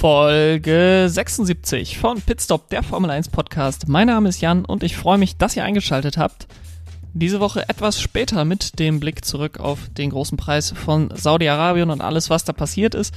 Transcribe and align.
Folge 0.00 1.08
76 1.10 1.98
von 1.98 2.22
Pitstop, 2.22 2.70
der 2.70 2.82
Formel 2.82 3.10
1 3.10 3.28
Podcast. 3.28 3.86
Mein 3.86 4.06
Name 4.06 4.30
ist 4.30 4.40
Jan 4.40 4.64
und 4.64 4.82
ich 4.82 4.96
freue 4.96 5.18
mich, 5.18 5.36
dass 5.36 5.56
ihr 5.56 5.62
eingeschaltet 5.62 6.16
habt. 6.16 6.46
Diese 7.12 7.38
Woche 7.38 7.68
etwas 7.68 8.00
später 8.00 8.46
mit 8.46 8.78
dem 8.78 8.98
Blick 8.98 9.26
zurück 9.26 9.60
auf 9.60 9.90
den 9.90 10.08
großen 10.08 10.38
Preis 10.38 10.70
von 10.70 11.12
Saudi-Arabien 11.14 11.90
und 11.90 12.00
alles, 12.00 12.30
was 12.30 12.44
da 12.44 12.54
passiert 12.54 12.94
ist. 12.94 13.14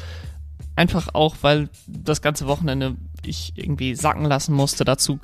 Einfach 0.76 1.14
auch, 1.14 1.38
weil 1.40 1.70
das 1.88 2.22
ganze 2.22 2.48
Wochenende 2.48 2.98
ich 3.26 3.54
irgendwie 3.56 3.96
sacken 3.96 4.26
lassen 4.26 4.54
musste. 4.54 4.84
Dazu 4.84 5.20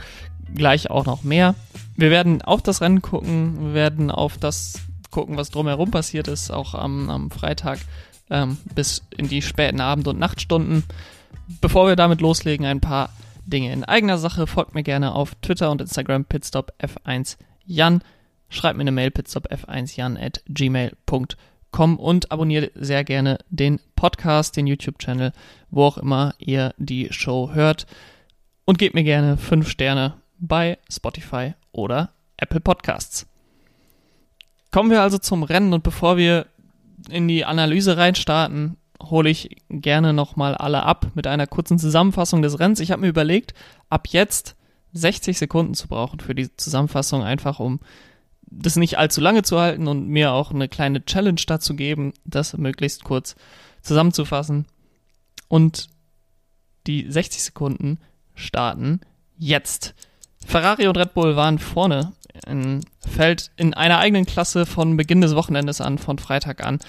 gleich 0.56 0.90
auch 0.90 1.06
noch 1.06 1.24
mehr. 1.24 1.56
Wir 1.98 2.10
werden 2.10 2.42
auf 2.42 2.62
das 2.62 2.80
Rennen 2.80 3.02
gucken, 3.02 3.60
wir 3.60 3.74
werden 3.74 4.12
auf 4.12 4.38
das 4.38 4.80
gucken, 5.12 5.36
was 5.36 5.50
drumherum 5.50 5.92
passiert 5.92 6.30
ist, 6.30 6.52
auch 6.52 6.74
am, 6.74 7.10
am 7.10 7.32
Freitag 7.32 7.80
ähm, 8.30 8.56
bis 8.76 9.04
in 9.18 9.28
die 9.28 9.42
späten 9.42 9.82
Abend- 9.82 10.08
und 10.08 10.20
Nachtstunden. 10.20 10.86
Bevor 11.62 11.88
wir 11.88 11.96
damit 11.96 12.22
loslegen, 12.22 12.66
ein 12.66 12.80
paar 12.80 13.10
Dinge 13.46 13.74
in 13.74 13.84
eigener 13.84 14.18
Sache. 14.18 14.46
Folgt 14.48 14.76
mir 14.76 14.84
gerne 14.84 15.14
auf 15.14 15.36
Twitter 15.42 15.72
und 15.72 15.82
Instagram 15.82 16.24
pitstopf1jan. 16.24 18.02
Schreibt 18.50 18.78
mir 18.78 18.82
eine 18.82 18.92
Mail 18.92 19.10
pitstopf1jan 19.10 20.24
at 20.24 20.44
gmail.com 20.48 21.98
und 21.98 22.32
abonniert 22.32 22.72
sehr 22.76 23.04
gerne 23.04 23.40
den 23.50 23.80
Podcast, 23.96 24.58
den 24.58 24.68
YouTube-Channel, 24.68 25.34
wo 25.72 25.86
auch 25.86 25.98
immer 25.98 26.36
ihr 26.38 26.74
die 26.78 27.12
Show 27.12 27.52
hört. 27.54 27.88
Und 28.66 28.78
gebt 28.78 28.94
mir 28.94 29.04
gerne 29.04 29.38
5 29.38 29.68
Sterne 29.68 30.14
bei 30.38 30.78
Spotify 30.90 31.54
oder 31.72 32.12
Apple 32.38 32.60
Podcasts. 32.60 33.26
Kommen 34.72 34.92
wir 34.92 35.02
also 35.02 35.18
zum 35.18 35.42
Rennen 35.42 35.74
und 35.74 35.82
bevor 35.82 36.18
wir 36.18 36.46
in 37.10 37.28
die 37.28 37.46
Analyse 37.46 37.98
reinstarten, 37.98 38.78
hole 39.02 39.30
ich 39.30 39.58
gerne 39.70 40.14
nochmal 40.14 40.56
alle 40.56 40.84
ab 40.84 41.08
mit 41.16 41.28
einer 41.28 41.48
kurzen 41.48 41.80
Zusammenfassung 41.80 42.42
des 42.42 42.60
Rennens. 42.60 42.80
Ich 42.80 42.92
habe 42.92 43.02
mir 43.02 43.08
überlegt, 43.08 43.54
ab 43.90 44.08
jetzt 44.10 44.56
60 44.94 45.38
Sekunden 45.38 45.74
zu 45.74 45.88
brauchen 45.88 46.20
für 46.20 46.36
die 46.36 46.56
Zusammenfassung, 46.56 47.24
einfach 47.24 47.60
um 47.60 47.80
das 48.52 48.76
nicht 48.76 48.98
allzu 48.98 49.22
lange 49.22 49.44
zu 49.44 49.60
halten 49.60 49.88
und 49.88 50.08
mir 50.08 50.34
auch 50.34 50.52
eine 50.52 50.68
kleine 50.68 51.06
Challenge 51.06 51.42
dazu 51.46 51.76
geben, 51.76 52.14
das 52.26 52.58
möglichst 52.58 53.04
kurz 53.04 53.36
zusammenzufassen. 53.82 54.66
Und 55.48 55.90
die 56.88 57.10
60 57.10 57.44
Sekunden 57.44 58.00
starten 58.36 59.02
jetzt. 59.38 59.94
Ferrari 60.46 60.88
und 60.88 60.98
Red 60.98 61.14
Bull 61.14 61.36
waren 61.36 61.60
vorne 61.60 62.14
in 62.48 62.82
Feld 63.06 63.52
in 63.58 63.74
einer 63.74 64.00
eigenen 64.00 64.26
Klasse 64.26 64.66
von 64.66 64.98
Beginn 64.98 65.22
des 65.22 65.36
Wochenendes 65.36 65.82
an, 65.82 65.98
von 65.98 66.18
Freitag 66.18 66.66
an. 66.66 66.80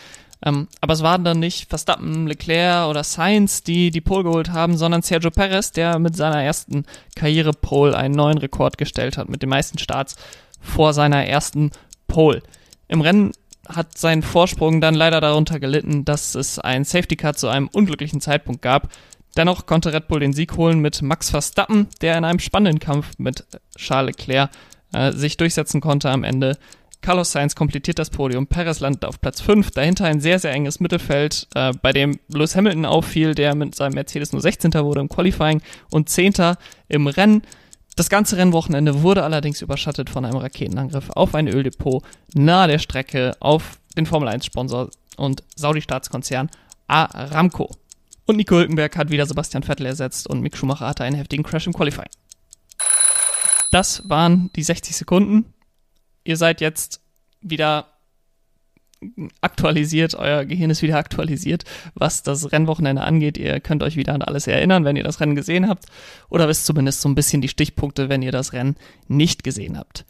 Ähm, 0.44 0.68
aber 0.80 0.94
es 0.94 1.02
waren 1.02 1.24
dann 1.24 1.38
nicht 1.38 1.68
Verstappen, 1.68 2.26
Leclerc 2.26 2.88
oder 2.88 3.04
Sainz, 3.04 3.62
die 3.62 3.90
die 3.90 4.00
Pole 4.00 4.24
geholt 4.24 4.50
haben, 4.50 4.76
sondern 4.76 5.02
Sergio 5.02 5.30
Perez, 5.30 5.72
der 5.72 5.98
mit 5.98 6.16
seiner 6.16 6.42
ersten 6.42 6.84
Karriere-Pole 7.14 7.96
einen 7.96 8.14
neuen 8.14 8.38
Rekord 8.38 8.78
gestellt 8.78 9.18
hat, 9.18 9.28
mit 9.28 9.42
den 9.42 9.50
meisten 9.50 9.78
Starts 9.78 10.16
vor 10.60 10.94
seiner 10.94 11.26
ersten 11.26 11.70
Pole. 12.06 12.42
Im 12.88 13.02
Rennen 13.02 13.32
hat 13.68 13.98
sein 13.98 14.22
Vorsprung 14.22 14.80
dann 14.80 14.94
leider 14.94 15.20
darunter 15.20 15.60
gelitten, 15.60 16.04
dass 16.04 16.34
es 16.34 16.58
ein 16.58 16.84
Safety 16.84 17.16
Car 17.16 17.34
zu 17.34 17.48
einem 17.48 17.68
unglücklichen 17.68 18.20
Zeitpunkt 18.20 18.62
gab. 18.62 18.88
Dennoch 19.36 19.66
konnte 19.66 19.92
Red 19.92 20.08
Bull 20.08 20.20
den 20.20 20.32
Sieg 20.32 20.56
holen 20.56 20.80
mit 20.80 21.02
Max 21.02 21.30
Verstappen, 21.30 21.86
der 22.00 22.18
in 22.18 22.24
einem 22.24 22.40
spannenden 22.40 22.80
Kampf 22.80 23.12
mit 23.18 23.44
Charles 23.76 24.16
Leclerc 24.16 24.50
äh, 24.92 25.12
sich 25.12 25.36
durchsetzen 25.36 25.80
konnte 25.80 26.10
am 26.10 26.24
Ende. 26.24 26.58
Carlos 27.02 27.32
Sainz 27.32 27.54
komplettiert 27.54 27.98
das 27.98 28.10
Podium, 28.10 28.46
Perez 28.46 28.80
landet 28.80 29.04
auf 29.04 29.20
Platz 29.20 29.40
5, 29.40 29.70
dahinter 29.70 30.04
ein 30.04 30.20
sehr, 30.20 30.38
sehr 30.38 30.52
enges 30.52 30.80
Mittelfeld, 30.80 31.48
äh, 31.54 31.72
bei 31.80 31.92
dem 31.92 32.20
Lewis 32.28 32.54
Hamilton 32.54 32.84
auffiel, 32.84 33.34
der 33.34 33.54
mit 33.54 33.74
seinem 33.74 33.94
Mercedes 33.94 34.32
nur 34.32 34.42
16. 34.42 34.72
wurde 34.84 35.00
im 35.00 35.08
Qualifying 35.08 35.62
und 35.90 36.08
10. 36.08 36.56
im 36.88 37.06
Rennen. 37.06 37.42
Das 37.96 38.08
ganze 38.08 38.36
Rennwochenende 38.36 39.02
wurde 39.02 39.24
allerdings 39.24 39.62
überschattet 39.62 40.10
von 40.10 40.24
einem 40.24 40.36
Raketenangriff 40.36 41.10
auf 41.10 41.34
ein 41.34 41.48
Öldepot 41.48 42.02
nahe 42.34 42.68
der 42.68 42.78
Strecke 42.78 43.32
auf 43.40 43.78
den 43.96 44.06
Formel 44.06 44.28
1 44.28 44.44
Sponsor 44.44 44.90
und 45.16 45.42
Saudi-Staatskonzern 45.56 46.50
Aramco. 46.86 47.70
Und 48.26 48.36
Nico 48.36 48.56
Hülkenberg 48.56 48.96
hat 48.96 49.10
wieder 49.10 49.26
Sebastian 49.26 49.62
Vettel 49.62 49.86
ersetzt 49.86 50.28
und 50.28 50.40
Mick 50.40 50.56
Schumacher 50.56 50.86
hatte 50.86 51.04
einen 51.04 51.16
heftigen 51.16 51.42
Crash 51.42 51.66
im 51.66 51.72
Qualifying. 51.72 52.08
Das 53.70 54.08
waren 54.08 54.50
die 54.54 54.62
60 54.62 54.96
Sekunden. 54.96 55.52
Ihr 56.24 56.36
seid 56.36 56.60
jetzt 56.60 57.00
wieder 57.40 57.86
aktualisiert, 59.40 60.14
euer 60.14 60.44
Gehirn 60.44 60.70
ist 60.70 60.82
wieder 60.82 60.98
aktualisiert, 60.98 61.64
was 61.94 62.22
das 62.22 62.52
Rennwochenende 62.52 63.02
angeht. 63.02 63.38
Ihr 63.38 63.60
könnt 63.60 63.82
euch 63.82 63.96
wieder 63.96 64.14
an 64.14 64.22
alles 64.22 64.46
erinnern, 64.46 64.84
wenn 64.84 64.96
ihr 64.96 65.04
das 65.04 65.20
Rennen 65.20 65.34
gesehen 65.34 65.68
habt. 65.68 65.86
Oder 66.28 66.48
wisst 66.48 66.66
zumindest 66.66 67.00
so 67.00 67.08
ein 67.08 67.14
bisschen 67.14 67.40
die 67.40 67.48
Stichpunkte, 67.48 68.08
wenn 68.08 68.22
ihr 68.22 68.32
das 68.32 68.52
Rennen 68.52 68.76
nicht 69.08 69.42
gesehen 69.42 69.78
habt. 69.78 70.04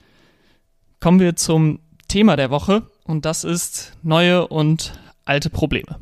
Kommen 0.98 1.20
wir 1.20 1.36
zum 1.36 1.78
Thema 2.08 2.36
der 2.36 2.50
Woche 2.50 2.82
und 3.04 3.24
das 3.24 3.44
ist 3.44 3.92
neue 4.02 4.48
und 4.48 4.92
alte 5.24 5.50
Probleme. 5.50 6.00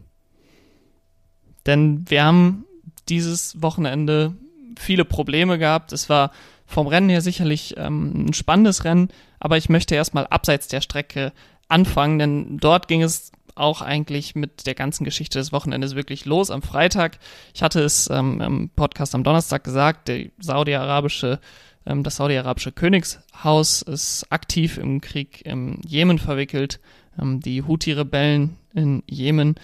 Denn 1.67 2.09
wir 2.09 2.25
haben 2.25 2.65
dieses 3.09 3.61
Wochenende 3.61 4.35
viele 4.79 5.05
Probleme 5.05 5.59
gehabt. 5.59 5.93
Es 5.93 6.09
war 6.09 6.33
vom 6.67 6.87
Rennen 6.87 7.11
her 7.11 7.21
sicherlich 7.21 7.75
ähm, 7.77 8.29
ein 8.29 8.33
spannendes 8.33 8.85
Rennen, 8.85 9.11
aber 9.41 9.57
ich 9.57 9.69
möchte 9.69 9.95
erstmal 9.95 10.27
abseits 10.27 10.69
der 10.69 10.81
Strecke 10.81 11.33
anfangen, 11.69 12.19
denn 12.19 12.59
dort 12.59 12.89
ging 12.89 13.03
es 13.03 13.33
auch 13.55 13.83
eigentlich 13.83 14.35
mit 14.35 14.67
der 14.67 14.75
ganzen 14.75 15.05
Geschichte 15.05 15.39
des 15.39 15.53
Wochenendes 15.53 15.95
wirklich 15.95 16.25
los 16.25 16.51
am 16.51 16.63
Freitag. 16.63 17.19
Ich 17.55 17.63
hatte 17.63 17.81
es 17.81 18.09
ähm, 18.09 18.41
im 18.41 18.71
Podcast 18.71 19.15
am 19.15 19.25
Donnerstag 19.25 19.65
gesagt, 19.65 20.09
der 20.09 20.27
saudi-arabische, 20.39 21.41
ähm, 21.85 22.05
das 22.05 22.17
saudi-arabische 22.17 22.73
Königshaus 22.73 23.83
ist 23.83 24.27
aktiv 24.31 24.79
im 24.79 25.01
Krieg 25.01 25.45
im 25.45 25.81
Jemen 25.85 26.19
verwickelt. 26.19 26.81
Ähm, 27.21 27.41
die 27.41 27.63
Houthi-Rebellen 27.63 28.57
in 28.75 29.03
Jemen 29.07 29.57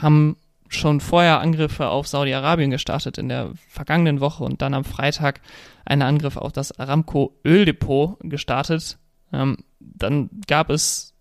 haben 0.00 0.36
schon 0.68 1.00
vorher 1.00 1.40
Angriffe 1.40 1.88
auf 1.88 2.08
Saudi-Arabien 2.08 2.70
gestartet 2.70 3.18
in 3.18 3.28
der 3.28 3.52
vergangenen 3.68 4.20
Woche 4.20 4.44
und 4.44 4.62
dann 4.62 4.72
am 4.72 4.84
Freitag 4.84 5.40
einen 5.84 6.02
Angriff 6.02 6.38
auf 6.38 6.52
das 6.52 6.78
Aramco 6.78 7.38
Öldepot 7.44 8.16
gestartet. 8.20 8.98
Ähm, 9.32 9.58
dann 9.80 10.30
gab 10.46 10.70
es 10.70 11.14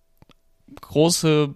große, 0.80 1.54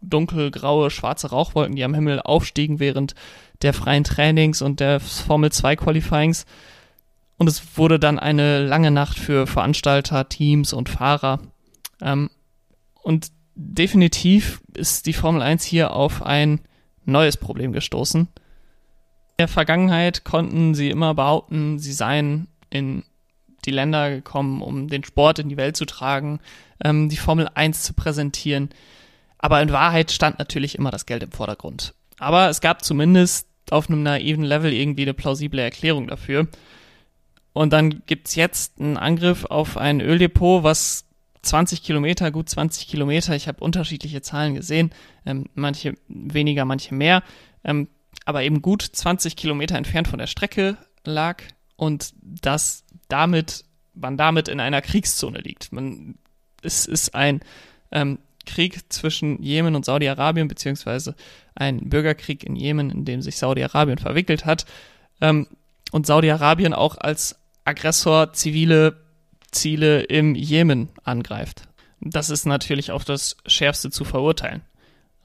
dunkelgraue, 0.00 0.90
schwarze 0.90 1.30
Rauchwolken, 1.30 1.76
die 1.76 1.84
am 1.84 1.94
Himmel 1.94 2.20
aufstiegen 2.20 2.80
während 2.80 3.14
der 3.62 3.72
freien 3.72 4.04
Trainings 4.04 4.62
und 4.62 4.80
der 4.80 5.00
Formel 5.00 5.50
2 5.50 5.76
Qualifyings. 5.76 6.46
Und 7.36 7.48
es 7.48 7.76
wurde 7.76 7.98
dann 7.98 8.18
eine 8.18 8.64
lange 8.64 8.90
Nacht 8.90 9.18
für 9.18 9.46
Veranstalter, 9.46 10.28
Teams 10.28 10.72
und 10.72 10.88
Fahrer. 10.88 11.40
Ähm, 12.00 12.30
und 13.02 13.30
definitiv 13.54 14.60
ist 14.74 15.06
die 15.06 15.12
Formel 15.12 15.42
1 15.42 15.64
hier 15.64 15.92
auf 15.92 16.22
ein 16.22 16.60
neues 17.04 17.36
Problem 17.36 17.72
gestoßen. 17.72 18.20
In 18.22 18.28
der 19.38 19.48
Vergangenheit 19.48 20.24
konnten 20.24 20.74
sie 20.74 20.90
immer 20.90 21.14
behaupten, 21.14 21.78
sie 21.78 21.92
seien 21.92 22.48
in 22.70 23.04
die 23.68 23.74
Länder 23.74 24.10
gekommen, 24.10 24.62
um 24.62 24.88
den 24.88 25.04
Sport 25.04 25.38
in 25.38 25.48
die 25.48 25.56
Welt 25.56 25.76
zu 25.76 25.84
tragen, 25.84 26.40
ähm, 26.82 27.08
die 27.08 27.16
Formel 27.16 27.48
1 27.54 27.82
zu 27.82 27.92
präsentieren. 27.92 28.70
Aber 29.38 29.60
in 29.62 29.70
Wahrheit 29.70 30.10
stand 30.10 30.38
natürlich 30.38 30.76
immer 30.76 30.90
das 30.90 31.06
Geld 31.06 31.22
im 31.22 31.32
Vordergrund. 31.32 31.94
Aber 32.18 32.48
es 32.48 32.60
gab 32.60 32.84
zumindest 32.84 33.46
auf 33.70 33.88
einem 33.88 34.02
naiven 34.02 34.44
Level 34.44 34.72
irgendwie 34.72 35.02
eine 35.02 35.14
plausible 35.14 35.60
Erklärung 35.60 36.08
dafür. 36.08 36.48
Und 37.52 37.72
dann 37.72 38.02
gibt's 38.06 38.34
jetzt 38.34 38.80
einen 38.80 38.96
Angriff 38.96 39.44
auf 39.44 39.76
ein 39.76 40.00
Öldepot, 40.00 40.62
was 40.62 41.04
20 41.42 41.82
Kilometer, 41.82 42.30
gut 42.30 42.48
20 42.48 42.88
Kilometer, 42.88 43.34
ich 43.34 43.48
habe 43.48 43.62
unterschiedliche 43.62 44.22
Zahlen 44.22 44.54
gesehen, 44.54 44.90
ähm, 45.24 45.46
manche 45.54 45.94
weniger, 46.08 46.64
manche 46.64 46.94
mehr, 46.94 47.22
ähm, 47.64 47.88
aber 48.24 48.42
eben 48.42 48.60
gut 48.62 48.82
20 48.82 49.36
Kilometer 49.36 49.76
entfernt 49.76 50.08
von 50.08 50.18
der 50.18 50.26
Strecke 50.26 50.76
lag 51.04 51.42
und 51.76 52.12
dass 52.22 52.84
damit, 53.08 53.64
man 53.94 54.16
damit 54.16 54.48
in 54.48 54.60
einer 54.60 54.82
Kriegszone 54.82 55.38
liegt. 55.38 55.72
Man, 55.72 56.16
es 56.62 56.86
ist 56.86 57.14
ein 57.14 57.40
ähm, 57.90 58.18
Krieg 58.46 58.92
zwischen 58.92 59.42
Jemen 59.42 59.74
und 59.74 59.84
Saudi-Arabien, 59.84 60.48
beziehungsweise 60.48 61.14
ein 61.54 61.88
Bürgerkrieg 61.88 62.44
in 62.44 62.56
Jemen, 62.56 62.90
in 62.90 63.04
dem 63.04 63.22
sich 63.22 63.36
Saudi-Arabien 63.36 63.98
verwickelt 63.98 64.44
hat. 64.44 64.64
Ähm, 65.20 65.46
und 65.90 66.06
Saudi-Arabien 66.06 66.74
auch 66.74 66.96
als 66.96 67.38
Aggressor 67.64 68.32
zivile 68.32 68.96
Ziele 69.50 70.02
im 70.02 70.34
Jemen 70.34 70.90
angreift. 71.04 71.68
Das 72.00 72.30
ist 72.30 72.46
natürlich 72.46 72.90
auf 72.90 73.04
das 73.04 73.36
Schärfste 73.46 73.90
zu 73.90 74.04
verurteilen. 74.04 74.62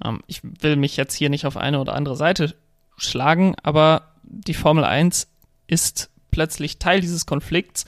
Ähm, 0.04 0.22
ich 0.28 0.42
will 0.44 0.76
mich 0.76 0.98
jetzt 0.98 1.14
hier 1.14 1.30
nicht 1.30 1.46
auf 1.46 1.58
eine 1.58 1.80
oder 1.80 1.94
andere 1.94 2.16
Seite 2.16 2.56
schlagen, 2.98 3.56
aber 3.64 4.14
die 4.24 4.54
Formel 4.54 4.84
1 4.84 5.28
ist 5.68 6.10
plötzlich 6.34 6.80
Teil 6.80 7.00
dieses 7.00 7.26
Konflikts 7.26 7.86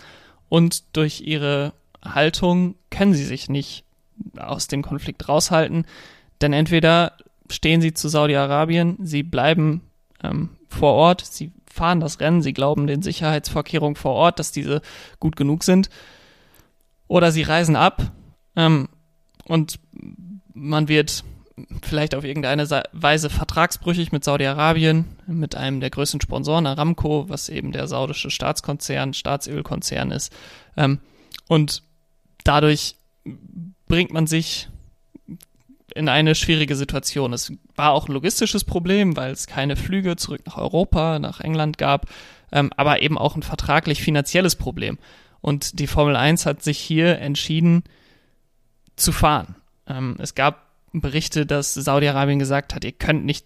und 0.48 0.96
durch 0.96 1.22
ihre 1.22 1.74
Haltung 2.04 2.76
können 2.92 3.14
sie 3.14 3.26
sich 3.26 3.50
nicht 3.50 3.84
aus 4.38 4.68
dem 4.68 4.84
Konflikt 4.84 5.28
raushalten, 5.28 5.86
denn 6.42 6.54
entweder 6.54 7.18
stehen 7.50 7.82
sie 7.82 7.94
zu 7.94 8.08
Saudi-Arabien, 8.08 8.98
sie 9.02 9.24
bleiben 9.24 9.82
ähm, 10.24 10.52
vor 10.70 10.94
Ort, 10.94 11.26
sie 11.26 11.52
fahren 11.66 12.00
das 12.00 12.20
Rennen, 12.20 12.42
sie 12.42 12.54
glauben 12.54 12.88
den 12.88 13.02
Sicherheitsvorkehrungen 13.02 13.96
vor 13.96 14.14
Ort, 14.14 14.40
dass 14.40 14.52
diese 14.52 14.82
gut 15.20 15.36
genug 15.36 15.64
sind. 15.64 15.90
Oder 17.08 17.32
sie 17.32 17.44
reisen 17.44 17.76
ab 17.76 18.12
ähm, 18.56 18.88
und 19.46 19.80
man 20.54 20.88
wird 20.88 21.24
vielleicht 21.82 22.16
auf 22.16 22.24
irgendeine 22.24 22.68
Weise 22.92 23.30
vertragsbrüchig 23.30 24.12
mit 24.12 24.24
Saudi-Arabien, 24.24 25.06
mit 25.26 25.56
einem 25.56 25.80
der 25.80 25.90
größten 25.90 26.20
Sponsoren, 26.20 26.68
Aramco, 26.68 27.30
was 27.30 27.50
eben 27.50 27.72
der 27.72 27.88
saudische 27.88 28.30
Staatskonzern, 28.30 29.14
Staatsölkonzern 29.14 30.12
ist. 30.12 30.34
Ähm, 30.76 31.00
und 31.48 31.84
dadurch 32.44 32.96
bringt 33.88 34.12
man 34.12 34.28
sich 34.28 34.68
in 35.94 36.10
eine 36.10 36.36
schwierige 36.36 36.76
Situation. 36.76 37.32
Es 37.32 37.54
war 37.76 37.92
auch 37.92 38.10
ein 38.10 38.14
logistisches 38.14 38.66
Problem, 38.66 39.16
weil 39.16 39.32
es 39.32 39.48
keine 39.48 39.78
Flüge 39.78 40.18
zurück 40.18 40.42
nach 40.46 40.58
Europa, 40.58 41.20
nach 41.20 41.40
England 41.40 41.78
gab, 41.78 42.08
ähm, 42.52 42.72
aber 42.76 43.02
eben 43.02 43.18
auch 43.18 43.36
ein 43.36 43.44
vertraglich 43.44 44.02
finanzielles 44.02 44.58
Problem. 44.58 44.98
Und 45.40 45.80
die 45.80 45.88
Formel 45.88 46.18
1 46.18 46.46
hat 46.46 46.64
sich 46.64 46.80
hier 46.80 47.20
entschieden 47.20 47.84
zu 48.98 49.14
fahren. 49.14 49.56
Ähm, 49.88 50.16
es 50.20 50.36
gab 50.36 50.65
Berichte, 51.02 51.46
dass 51.46 51.74
Saudi-Arabien 51.74 52.40
gesagt 52.40 52.74
hat, 52.76 52.84
ihr 52.84 52.92
könnt 52.92 53.26
nicht, 53.26 53.46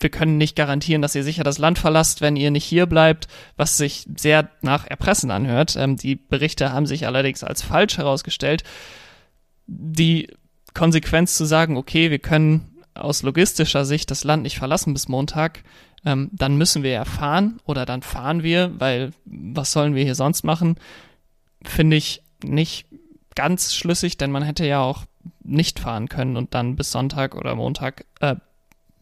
wir 0.00 0.10
können 0.10 0.38
nicht 0.38 0.56
garantieren, 0.56 1.02
dass 1.02 1.14
ihr 1.14 1.24
sicher 1.24 1.44
das 1.44 1.58
Land 1.58 1.78
verlasst, 1.78 2.20
wenn 2.20 2.36
ihr 2.36 2.50
nicht 2.50 2.64
hier 2.64 2.86
bleibt, 2.86 3.28
was 3.56 3.76
sich 3.76 4.06
sehr 4.16 4.50
nach 4.60 4.86
Erpressen 4.86 5.30
anhört. 5.30 5.76
Ähm, 5.76 5.96
die 5.96 6.16
Berichte 6.16 6.72
haben 6.72 6.86
sich 6.86 7.06
allerdings 7.06 7.44
als 7.44 7.62
falsch 7.62 7.98
herausgestellt. 7.98 8.64
Die 9.66 10.28
Konsequenz 10.74 11.36
zu 11.36 11.44
sagen, 11.44 11.76
okay, 11.76 12.10
wir 12.10 12.18
können 12.18 12.72
aus 12.94 13.22
logistischer 13.22 13.84
Sicht 13.84 14.10
das 14.10 14.24
Land 14.24 14.42
nicht 14.42 14.58
verlassen 14.58 14.92
bis 14.92 15.08
Montag, 15.08 15.62
ähm, 16.04 16.30
dann 16.32 16.56
müssen 16.56 16.82
wir 16.82 16.90
ja 16.90 17.04
fahren 17.04 17.60
oder 17.64 17.86
dann 17.86 18.02
fahren 18.02 18.42
wir, 18.42 18.72
weil 18.78 19.12
was 19.24 19.72
sollen 19.72 19.94
wir 19.94 20.04
hier 20.04 20.14
sonst 20.14 20.42
machen, 20.42 20.76
finde 21.64 21.96
ich 21.96 22.22
nicht 22.42 22.86
ganz 23.34 23.74
schlüssig, 23.74 24.16
denn 24.16 24.30
man 24.30 24.42
hätte 24.42 24.66
ja 24.66 24.80
auch 24.80 25.04
nicht 25.44 25.80
fahren 25.80 26.08
können 26.08 26.36
und 26.36 26.54
dann 26.54 26.76
bis 26.76 26.92
Sonntag 26.92 27.34
oder 27.34 27.54
Montag 27.54 28.04
äh, 28.20 28.36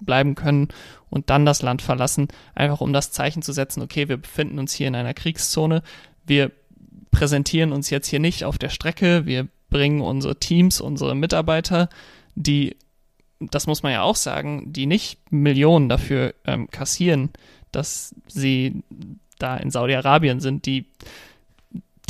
bleiben 0.01 0.35
können 0.35 0.69
und 1.11 1.31
dann 1.31 1.45
das 1.45 1.63
Land 1.63 1.83
verlassen, 1.83 2.29
einfach 2.55 2.81
um 2.81 2.93
das 2.93 3.13
Zeichen 3.13 3.43
zu 3.43 3.53
setzen, 3.53 3.83
okay, 3.83 4.09
wir 4.09 4.17
befinden 4.17 4.59
uns 4.59 4.73
hier 4.73 4.89
in 4.89 4.95
einer 4.95 5.15
Kriegszone, 5.15 5.83
wir 6.25 6.53
präsentieren 7.11 7.73
uns 7.73 7.91
jetzt 7.91 8.09
hier 8.09 8.21
nicht 8.21 8.45
auf 8.45 8.59
der 8.59 8.71
Strecke, 8.71 9.27
wir 9.27 9.49
bringen 9.69 10.01
unsere 10.01 10.37
Teams, 10.37 10.81
unsere 10.81 11.15
Mitarbeiter, 11.15 11.89
die, 12.35 12.77
das 13.41 13.67
muss 13.67 13.83
man 13.83 13.93
ja 13.93 14.03
auch 14.03 14.17
sagen, 14.17 14.73
die 14.73 14.87
nicht 14.87 15.19
Millionen 15.31 15.89
dafür 15.89 16.35
ähm, 16.45 16.71
kassieren, 16.71 17.31
dass 17.73 18.15
sie 18.27 18.83
da 19.39 19.57
in 19.57 19.71
Saudi-Arabien 19.71 20.41
sind, 20.41 20.67
die 20.67 20.87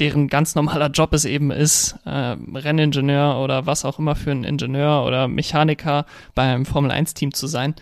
deren 0.00 0.29
ganz 0.29 0.55
normaler 0.55 0.88
Job 0.88 1.12
es 1.12 1.25
eben 1.25 1.50
ist, 1.50 1.97
äh, 2.05 2.37
Renningenieur 2.55 3.38
oder 3.38 3.67
was 3.67 3.85
auch 3.85 3.99
immer 3.99 4.17
für 4.17 4.31
ein 4.31 4.44
Ingenieur 4.44 5.05
oder 5.05 5.29
Mechaniker 5.29 6.06
bei 6.35 6.43
einem 6.43 6.64
Formel-1-Team 6.64 7.35
zu 7.35 7.47
sein. 7.47 7.75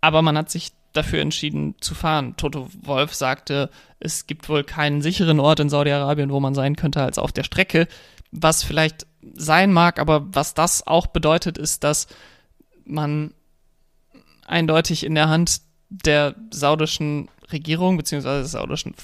Aber 0.00 0.22
man 0.22 0.38
hat 0.38 0.50
sich 0.50 0.72
dafür 0.92 1.20
entschieden 1.20 1.74
zu 1.80 1.94
fahren. 1.94 2.34
Toto 2.36 2.68
Wolf 2.82 3.14
sagte, 3.14 3.70
es 3.98 4.26
gibt 4.26 4.48
wohl 4.48 4.64
keinen 4.64 5.02
sicheren 5.02 5.40
Ort 5.40 5.60
in 5.60 5.68
Saudi-Arabien, 5.68 6.30
wo 6.30 6.40
man 6.40 6.54
sein 6.54 6.76
könnte, 6.76 7.02
als 7.02 7.18
auf 7.18 7.32
der 7.32 7.44
Strecke. 7.44 7.86
Was 8.32 8.62
vielleicht 8.62 9.06
sein 9.34 9.72
mag, 9.72 9.98
aber 9.98 10.26
was 10.32 10.54
das 10.54 10.86
auch 10.86 11.08
bedeutet, 11.08 11.58
ist, 11.58 11.84
dass 11.84 12.06
man 12.84 13.34
eindeutig 14.46 15.04
in 15.04 15.14
der 15.14 15.28
Hand 15.28 15.60
der 15.90 16.34
saudischen 16.50 17.28
Regierung 17.52 17.96
beziehungsweise 17.96 18.42
des 18.42 18.52
saudischen 18.52 18.94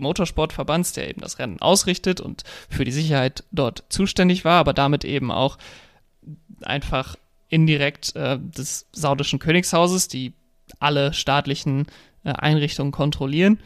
Motorsportverbands, 0.00 0.92
der 0.92 1.08
eben 1.08 1.20
das 1.20 1.38
Rennen 1.38 1.60
ausrichtet 1.60 2.20
und 2.20 2.44
für 2.68 2.84
die 2.84 2.92
Sicherheit 2.92 3.44
dort 3.52 3.84
zuständig 3.88 4.44
war, 4.44 4.58
aber 4.60 4.72
damit 4.72 5.04
eben 5.04 5.30
auch 5.30 5.58
einfach 6.62 7.16
indirekt 7.48 8.14
äh, 8.16 8.38
des 8.38 8.86
saudischen 8.92 9.38
Königshauses, 9.38 10.08
die 10.08 10.32
alle 10.78 11.12
staatlichen 11.12 11.86
äh, 12.24 12.32
Einrichtungen 12.32 12.92
kontrollieren. 12.92 13.58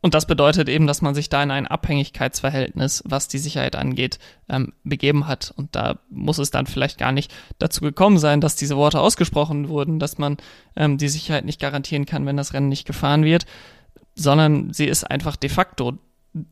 Und 0.00 0.14
das 0.14 0.26
bedeutet 0.26 0.68
eben, 0.68 0.86
dass 0.86 1.02
man 1.02 1.14
sich 1.14 1.28
da 1.28 1.42
in 1.42 1.50
ein 1.50 1.66
Abhängigkeitsverhältnis, 1.66 3.02
was 3.04 3.26
die 3.26 3.38
Sicherheit 3.38 3.74
angeht, 3.74 4.20
ähm, 4.48 4.72
begeben 4.84 5.26
hat. 5.26 5.52
Und 5.56 5.74
da 5.74 5.98
muss 6.08 6.38
es 6.38 6.52
dann 6.52 6.66
vielleicht 6.66 6.98
gar 6.98 7.10
nicht 7.10 7.34
dazu 7.58 7.80
gekommen 7.80 8.18
sein, 8.18 8.40
dass 8.40 8.54
diese 8.54 8.76
Worte 8.76 9.00
ausgesprochen 9.00 9.68
wurden, 9.68 9.98
dass 9.98 10.18
man 10.18 10.36
ähm, 10.76 10.98
die 10.98 11.08
Sicherheit 11.08 11.44
nicht 11.44 11.60
garantieren 11.60 12.06
kann, 12.06 12.26
wenn 12.26 12.36
das 12.36 12.52
Rennen 12.52 12.68
nicht 12.68 12.86
gefahren 12.86 13.24
wird, 13.24 13.46
sondern 14.18 14.72
sie 14.72 14.86
ist 14.86 15.04
einfach 15.04 15.36
de 15.36 15.48
facto, 15.48 15.94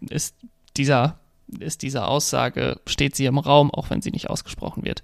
ist 0.08 0.36
dieser, 0.76 1.18
ist 1.58 1.82
diese 1.82 2.06
Aussage, 2.06 2.80
steht 2.86 3.16
sie 3.16 3.26
im 3.26 3.38
Raum, 3.38 3.70
auch 3.70 3.90
wenn 3.90 4.02
sie 4.02 4.10
nicht 4.10 4.30
ausgesprochen 4.30 4.84
wird. 4.84 5.02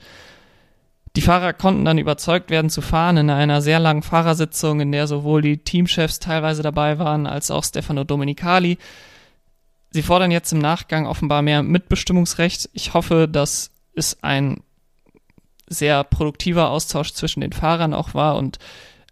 Die 1.17 1.23
Fahrer 1.23 1.53
konnten 1.53 1.85
dann 1.85 1.99
überzeugt 1.99 2.51
werden 2.51 2.71
zu 2.71 2.81
fahren 2.81 3.19
in 3.19 3.31
einer 3.31 3.61
sehr 3.61 3.79
langen 3.79 4.03
Fahrersitzung, 4.03 4.81
in 4.81 4.93
der 4.93 5.07
sowohl 5.07 5.43
die 5.43 5.59
Teamchefs 5.59 6.21
teilweise 6.21 6.63
dabei 6.63 6.99
waren, 6.99 7.27
als 7.27 7.51
auch 7.51 7.65
Stefano 7.65 8.05
Domenicali. 8.05 8.79
Sie 9.91 10.03
fordern 10.03 10.31
jetzt 10.31 10.53
im 10.53 10.59
Nachgang 10.59 11.07
offenbar 11.07 11.43
mehr 11.43 11.63
Mitbestimmungsrecht. 11.63 12.71
Ich 12.73 12.95
hoffe, 12.95 13.29
dass 13.29 13.73
es 13.95 14.23
ein 14.23 14.63
sehr 15.67 16.03
produktiver 16.05 16.71
Austausch 16.71 17.13
zwischen 17.13 17.41
den 17.41 17.53
Fahrern 17.53 17.93
auch 17.93 18.15
war 18.15 18.37
und 18.37 18.59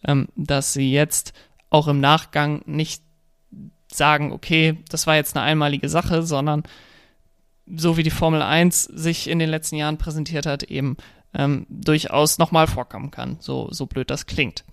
ähm, 0.05 0.29
dass 0.37 0.73
sie 0.73 0.91
jetzt 0.93 1.35
auch 1.69 1.87
im 1.87 2.01
Nachgang 2.01 2.63
nicht 2.65 3.03
sagen, 3.93 4.33
okay, 4.33 4.79
das 4.89 5.07
war 5.07 5.17
jetzt 5.17 5.37
eine 5.37 5.45
einmalige 5.45 5.89
Sache, 5.89 6.23
sondern 6.23 6.63
so 7.67 7.97
wie 7.97 8.03
die 8.03 8.11
Formel 8.11 8.43
1 8.43 8.85
sich 8.85 9.29
in 9.29 9.39
den 9.39 9.51
letzten 9.51 9.77
Jahren 9.77 9.99
präsentiert 9.99 10.47
hat, 10.47 10.63
eben 10.65 10.97
ähm, 11.35 11.67
durchaus 11.69 12.39
nochmal 12.39 12.67
vorkommen 12.67 13.11
kann, 13.11 13.37
so, 13.41 13.69
so 13.71 13.87
blöd 13.87 14.11
das 14.11 14.27
klingt. 14.27 14.65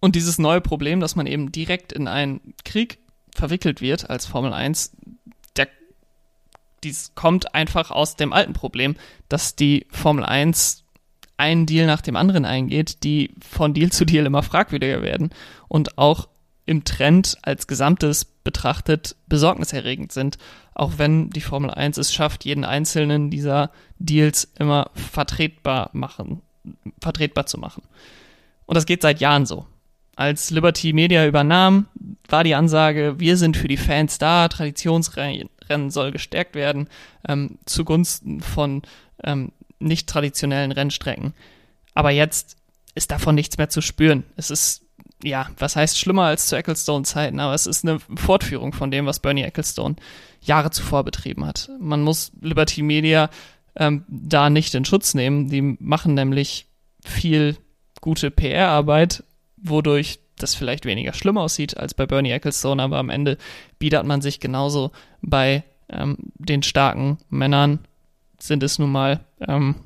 Und 0.00 0.16
dieses 0.16 0.38
neue 0.38 0.62
Problem, 0.62 1.00
dass 1.00 1.16
man 1.16 1.26
eben 1.26 1.52
direkt 1.52 1.92
in 1.92 2.08
einen 2.08 2.54
Krieg 2.64 2.98
verwickelt 3.34 3.80
wird 3.80 4.08
als 4.08 4.26
Formel 4.26 4.52
1, 4.52 4.96
der, 5.56 5.68
dies 6.82 7.14
kommt 7.14 7.54
einfach 7.54 7.90
aus 7.90 8.16
dem 8.16 8.32
alten 8.32 8.54
Problem, 8.54 8.96
dass 9.28 9.56
die 9.56 9.86
Formel 9.90 10.24
1 10.24 10.84
einen 11.36 11.66
Deal 11.66 11.86
nach 11.86 12.00
dem 12.00 12.16
anderen 12.16 12.44
eingeht, 12.44 13.02
die 13.04 13.34
von 13.40 13.74
Deal 13.74 13.92
zu 13.92 14.04
Deal 14.04 14.26
immer 14.26 14.42
fragwürdiger 14.42 15.02
werden 15.02 15.30
und 15.68 15.98
auch 15.98 16.28
im 16.66 16.84
Trend 16.84 17.38
als 17.42 17.66
Gesamtes 17.66 18.24
betrachtet 18.50 19.14
besorgniserregend 19.28 20.10
sind, 20.10 20.36
auch 20.74 20.94
wenn 20.96 21.30
die 21.30 21.40
Formel 21.40 21.70
1 21.70 21.98
es 21.98 22.12
schafft, 22.12 22.44
jeden 22.44 22.64
einzelnen 22.64 23.30
dieser 23.30 23.70
Deals 24.00 24.50
immer 24.58 24.90
vertretbar 24.94 25.90
machen, 25.92 26.42
vertretbar 27.00 27.46
zu 27.46 27.58
machen. 27.58 27.84
Und 28.66 28.74
das 28.74 28.86
geht 28.86 29.02
seit 29.02 29.20
Jahren 29.20 29.46
so. 29.46 29.66
Als 30.16 30.50
Liberty 30.50 30.92
Media 30.92 31.26
übernahm, 31.26 31.86
war 32.28 32.42
die 32.42 32.56
Ansage, 32.56 33.14
wir 33.18 33.36
sind 33.36 33.56
für 33.56 33.68
die 33.68 33.76
Fans 33.76 34.18
da, 34.18 34.48
Traditionsrennen 34.48 35.90
soll 35.90 36.10
gestärkt 36.10 36.56
werden, 36.56 36.88
ähm, 37.28 37.58
zugunsten 37.66 38.40
von 38.40 38.82
ähm, 39.22 39.52
nicht 39.78 40.08
traditionellen 40.08 40.72
Rennstrecken. 40.72 41.34
Aber 41.94 42.10
jetzt 42.10 42.56
ist 42.96 43.12
davon 43.12 43.36
nichts 43.36 43.58
mehr 43.58 43.68
zu 43.68 43.80
spüren. 43.80 44.24
Es 44.36 44.50
ist 44.50 44.82
ja, 45.22 45.48
was 45.58 45.76
heißt 45.76 45.98
schlimmer 45.98 46.24
als 46.24 46.46
zu 46.46 46.56
Ecclestone-Zeiten, 46.56 47.40
aber 47.40 47.54
es 47.54 47.66
ist 47.66 47.84
eine 47.84 48.00
Fortführung 48.00 48.72
von 48.72 48.90
dem, 48.90 49.06
was 49.06 49.20
Bernie 49.20 49.42
Ecclestone 49.42 49.96
Jahre 50.40 50.70
zuvor 50.70 51.04
betrieben 51.04 51.44
hat. 51.44 51.70
Man 51.78 52.02
muss 52.02 52.32
Liberty 52.40 52.82
Media 52.82 53.30
ähm, 53.76 54.04
da 54.08 54.50
nicht 54.50 54.74
in 54.74 54.84
Schutz 54.84 55.14
nehmen. 55.14 55.48
Die 55.48 55.62
machen 55.62 56.14
nämlich 56.14 56.66
viel 57.04 57.56
gute 58.00 58.30
PR-Arbeit, 58.30 59.24
wodurch 59.56 60.20
das 60.38 60.54
vielleicht 60.54 60.86
weniger 60.86 61.12
schlimm 61.12 61.38
aussieht 61.38 61.76
als 61.76 61.94
bei 61.94 62.06
Bernie 62.06 62.30
Ecclestone, 62.30 62.82
aber 62.82 62.98
am 62.98 63.10
Ende 63.10 63.36
biedert 63.78 64.06
man 64.06 64.22
sich 64.22 64.40
genauso 64.40 64.90
bei 65.20 65.64
ähm, 65.90 66.16
den 66.38 66.62
starken 66.62 67.18
Männern, 67.28 67.80
sind 68.38 68.62
es 68.62 68.78
nun 68.78 68.90
mal 68.90 69.20
ähm, 69.46 69.76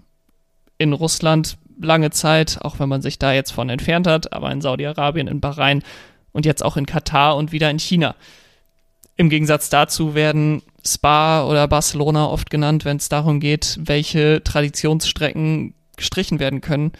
in 0.78 0.92
Russland 0.92 1.56
lange 1.80 2.10
Zeit, 2.10 2.58
auch 2.62 2.78
wenn 2.78 2.88
man 2.88 3.02
sich 3.02 3.18
da 3.18 3.32
jetzt 3.32 3.50
von 3.50 3.68
entfernt 3.68 4.06
hat, 4.06 4.32
aber 4.32 4.50
in 4.52 4.60
Saudi-Arabien, 4.60 5.28
in 5.28 5.40
Bahrain 5.40 5.82
und 6.32 6.46
jetzt 6.46 6.62
auch 6.62 6.76
in 6.76 6.86
Katar 6.86 7.36
und 7.36 7.52
wieder 7.52 7.70
in 7.70 7.78
China. 7.78 8.14
Im 9.16 9.30
Gegensatz 9.30 9.70
dazu 9.70 10.14
werden 10.14 10.62
Spa 10.84 11.46
oder 11.46 11.68
Barcelona 11.68 12.26
oft 12.26 12.50
genannt, 12.50 12.84
wenn 12.84 12.96
es 12.96 13.08
darum 13.08 13.40
geht, 13.40 13.78
welche 13.80 14.42
Traditionsstrecken 14.42 15.74
gestrichen 15.96 16.40
werden 16.40 16.60
können, 16.60 16.92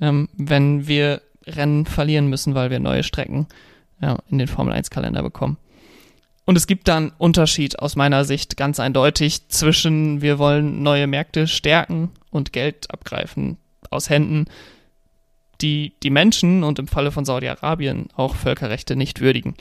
ähm, 0.00 0.28
wenn 0.34 0.86
wir 0.86 1.22
Rennen 1.46 1.86
verlieren 1.86 2.28
müssen, 2.28 2.54
weil 2.54 2.70
wir 2.70 2.78
neue 2.78 3.02
Strecken 3.02 3.46
ja, 4.00 4.18
in 4.30 4.38
den 4.38 4.48
Formel-1-Kalender 4.48 5.22
bekommen. 5.22 5.56
Und 6.44 6.56
es 6.56 6.66
gibt 6.66 6.88
dann 6.88 7.12
Unterschied 7.18 7.78
aus 7.78 7.96
meiner 7.96 8.24
Sicht 8.24 8.56
ganz 8.56 8.78
eindeutig 8.78 9.48
zwischen 9.48 10.22
wir 10.22 10.38
wollen 10.38 10.82
neue 10.82 11.06
Märkte 11.06 11.46
stärken 11.46 12.10
und 12.30 12.52
Geld 12.52 12.90
abgreifen 12.90 13.58
aus 13.92 14.10
Händen, 14.10 14.46
die 15.60 15.94
die 16.02 16.10
Menschen 16.10 16.64
und 16.64 16.78
im 16.78 16.88
Falle 16.88 17.12
von 17.12 17.24
Saudi-Arabien 17.24 18.08
auch 18.16 18.34
Völkerrechte 18.34 18.96
nicht 18.96 19.20
würdigen. 19.20 19.54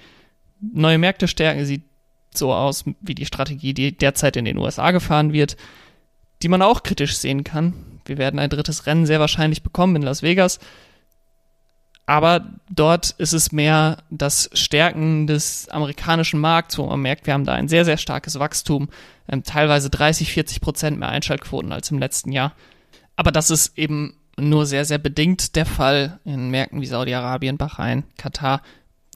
Neue 0.59 0.97
Märkte 0.97 1.27
stärken 1.27 1.65
sieht 1.65 1.83
so 2.33 2.53
aus 2.53 2.85
wie 3.01 3.15
die 3.15 3.25
Strategie, 3.25 3.73
die 3.73 3.95
derzeit 3.95 4.35
in 4.35 4.45
den 4.45 4.57
USA 4.57 4.91
gefahren 4.91 5.33
wird, 5.33 5.57
die 6.41 6.47
man 6.47 6.61
auch 6.61 6.83
kritisch 6.83 7.17
sehen 7.17 7.43
kann. 7.43 7.73
Wir 8.05 8.17
werden 8.17 8.39
ein 8.39 8.49
drittes 8.49 8.87
Rennen 8.87 9.05
sehr 9.05 9.19
wahrscheinlich 9.19 9.63
bekommen 9.63 9.95
in 9.95 10.01
Las 10.01 10.23
Vegas. 10.23 10.59
Aber 12.05 12.45
dort 12.69 13.11
ist 13.11 13.33
es 13.33 13.51
mehr 13.51 13.97
das 14.09 14.49
Stärken 14.53 15.27
des 15.27 15.69
amerikanischen 15.69 16.39
Markts, 16.39 16.77
wo 16.77 16.85
man 16.85 16.99
merkt, 16.99 17.27
wir 17.27 17.33
haben 17.33 17.45
da 17.45 17.53
ein 17.53 17.67
sehr, 17.67 17.85
sehr 17.85 17.97
starkes 17.97 18.39
Wachstum, 18.39 18.89
ähm, 19.29 19.43
teilweise 19.43 19.89
30, 19.89 20.31
40 20.33 20.61
Prozent 20.61 20.99
mehr 20.99 21.09
Einschaltquoten 21.09 21.71
als 21.71 21.91
im 21.91 21.99
letzten 21.99 22.31
Jahr. 22.31 22.53
Aber 23.15 23.31
das 23.31 23.49
ist 23.49 23.77
eben 23.77 24.17
nur 24.37 24.65
sehr, 24.65 24.85
sehr 24.85 24.97
bedingt 24.97 25.55
der 25.55 25.65
Fall 25.65 26.19
in 26.23 26.49
Märkten 26.49 26.81
wie 26.81 26.85
Saudi-Arabien, 26.85 27.57
Bahrain, 27.57 28.03
Katar. 28.17 28.61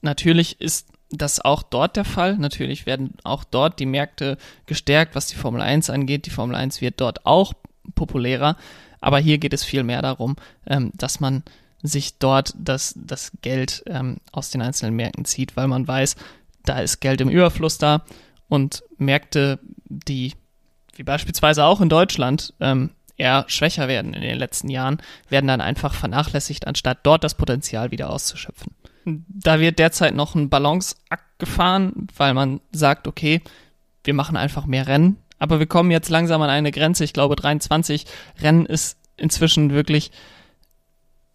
Natürlich 0.02 0.60
ist 0.60 0.88
das 1.10 1.40
auch 1.40 1.62
dort 1.62 1.96
der 1.96 2.04
Fall. 2.04 2.36
Natürlich 2.36 2.86
werden 2.86 3.14
auch 3.24 3.44
dort 3.44 3.78
die 3.78 3.86
Märkte 3.86 4.38
gestärkt, 4.66 5.14
was 5.14 5.26
die 5.26 5.36
Formel 5.36 5.60
1 5.60 5.90
angeht. 5.90 6.26
Die 6.26 6.30
Formel 6.30 6.56
1 6.56 6.80
wird 6.80 7.00
dort 7.00 7.24
auch 7.26 7.54
populärer. 7.94 8.56
Aber 9.00 9.18
hier 9.18 9.38
geht 9.38 9.52
es 9.52 9.64
viel 9.64 9.82
mehr 9.82 10.02
darum, 10.02 10.36
ähm, 10.66 10.90
dass 10.94 11.20
man 11.20 11.44
sich 11.82 12.18
dort 12.18 12.54
das, 12.58 12.94
das 12.96 13.32
Geld 13.42 13.84
ähm, 13.86 14.18
aus 14.32 14.50
den 14.50 14.62
einzelnen 14.62 14.96
Märkten 14.96 15.24
zieht, 15.24 15.56
weil 15.56 15.68
man 15.68 15.86
weiß, 15.86 16.16
da 16.64 16.80
ist 16.80 17.00
Geld 17.00 17.20
im 17.20 17.28
Überfluss 17.28 17.78
da 17.78 18.04
und 18.48 18.82
Märkte, 18.98 19.60
die 19.84 20.32
wie 20.96 21.02
beispielsweise 21.02 21.64
auch 21.64 21.80
in 21.80 21.88
Deutschland 21.88 22.54
ähm, 22.60 22.90
eher 23.16 23.44
schwächer 23.48 23.88
werden 23.88 24.14
in 24.14 24.22
den 24.22 24.38
letzten 24.38 24.68
Jahren, 24.68 24.98
werden 25.28 25.46
dann 25.46 25.60
einfach 25.60 25.94
vernachlässigt, 25.94 26.66
anstatt 26.66 26.98
dort 27.02 27.24
das 27.24 27.34
Potenzial 27.34 27.90
wieder 27.90 28.10
auszuschöpfen. 28.10 28.72
Da 29.04 29.60
wird 29.60 29.78
derzeit 29.78 30.14
noch 30.14 30.34
ein 30.34 30.48
Balanceakt 30.48 31.38
gefahren, 31.38 32.08
weil 32.16 32.34
man 32.34 32.60
sagt, 32.72 33.06
okay, 33.06 33.40
wir 34.04 34.14
machen 34.14 34.36
einfach 34.36 34.66
mehr 34.66 34.86
Rennen, 34.86 35.16
aber 35.38 35.58
wir 35.58 35.66
kommen 35.66 35.90
jetzt 35.90 36.08
langsam 36.08 36.42
an 36.42 36.50
eine 36.50 36.72
Grenze. 36.72 37.04
Ich 37.04 37.12
glaube, 37.12 37.36
23 37.36 38.06
Rennen 38.40 38.66
ist 38.66 38.98
inzwischen 39.16 39.70
wirklich 39.70 40.10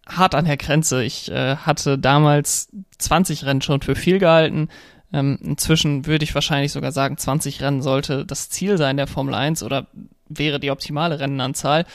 hart 0.06 0.34
an 0.34 0.44
der 0.44 0.56
Grenze. 0.56 1.02
Ich 1.02 1.30
äh, 1.30 1.56
hatte 1.56 1.98
damals 1.98 2.68
20 2.98 3.44
Rennen 3.44 3.62
schon 3.62 3.80
für 3.80 3.94
viel 3.94 4.18
gehalten. 4.18 4.68
Ähm, 5.12 5.38
inzwischen 5.42 6.06
würde 6.06 6.24
ich 6.24 6.34
wahrscheinlich 6.34 6.72
sogar 6.72 6.92
sagen, 6.92 7.16
20 7.16 7.62
Rennen 7.62 7.82
sollte 7.82 8.24
das 8.26 8.50
Ziel 8.50 8.78
sein 8.78 8.96
der 8.96 9.06
Formel 9.06 9.34
1 9.34 9.62
oder 9.62 9.86
wäre 10.38 10.60
die 10.60 10.70
optimale 10.70 11.20
Rennenanzahl. 11.20 11.86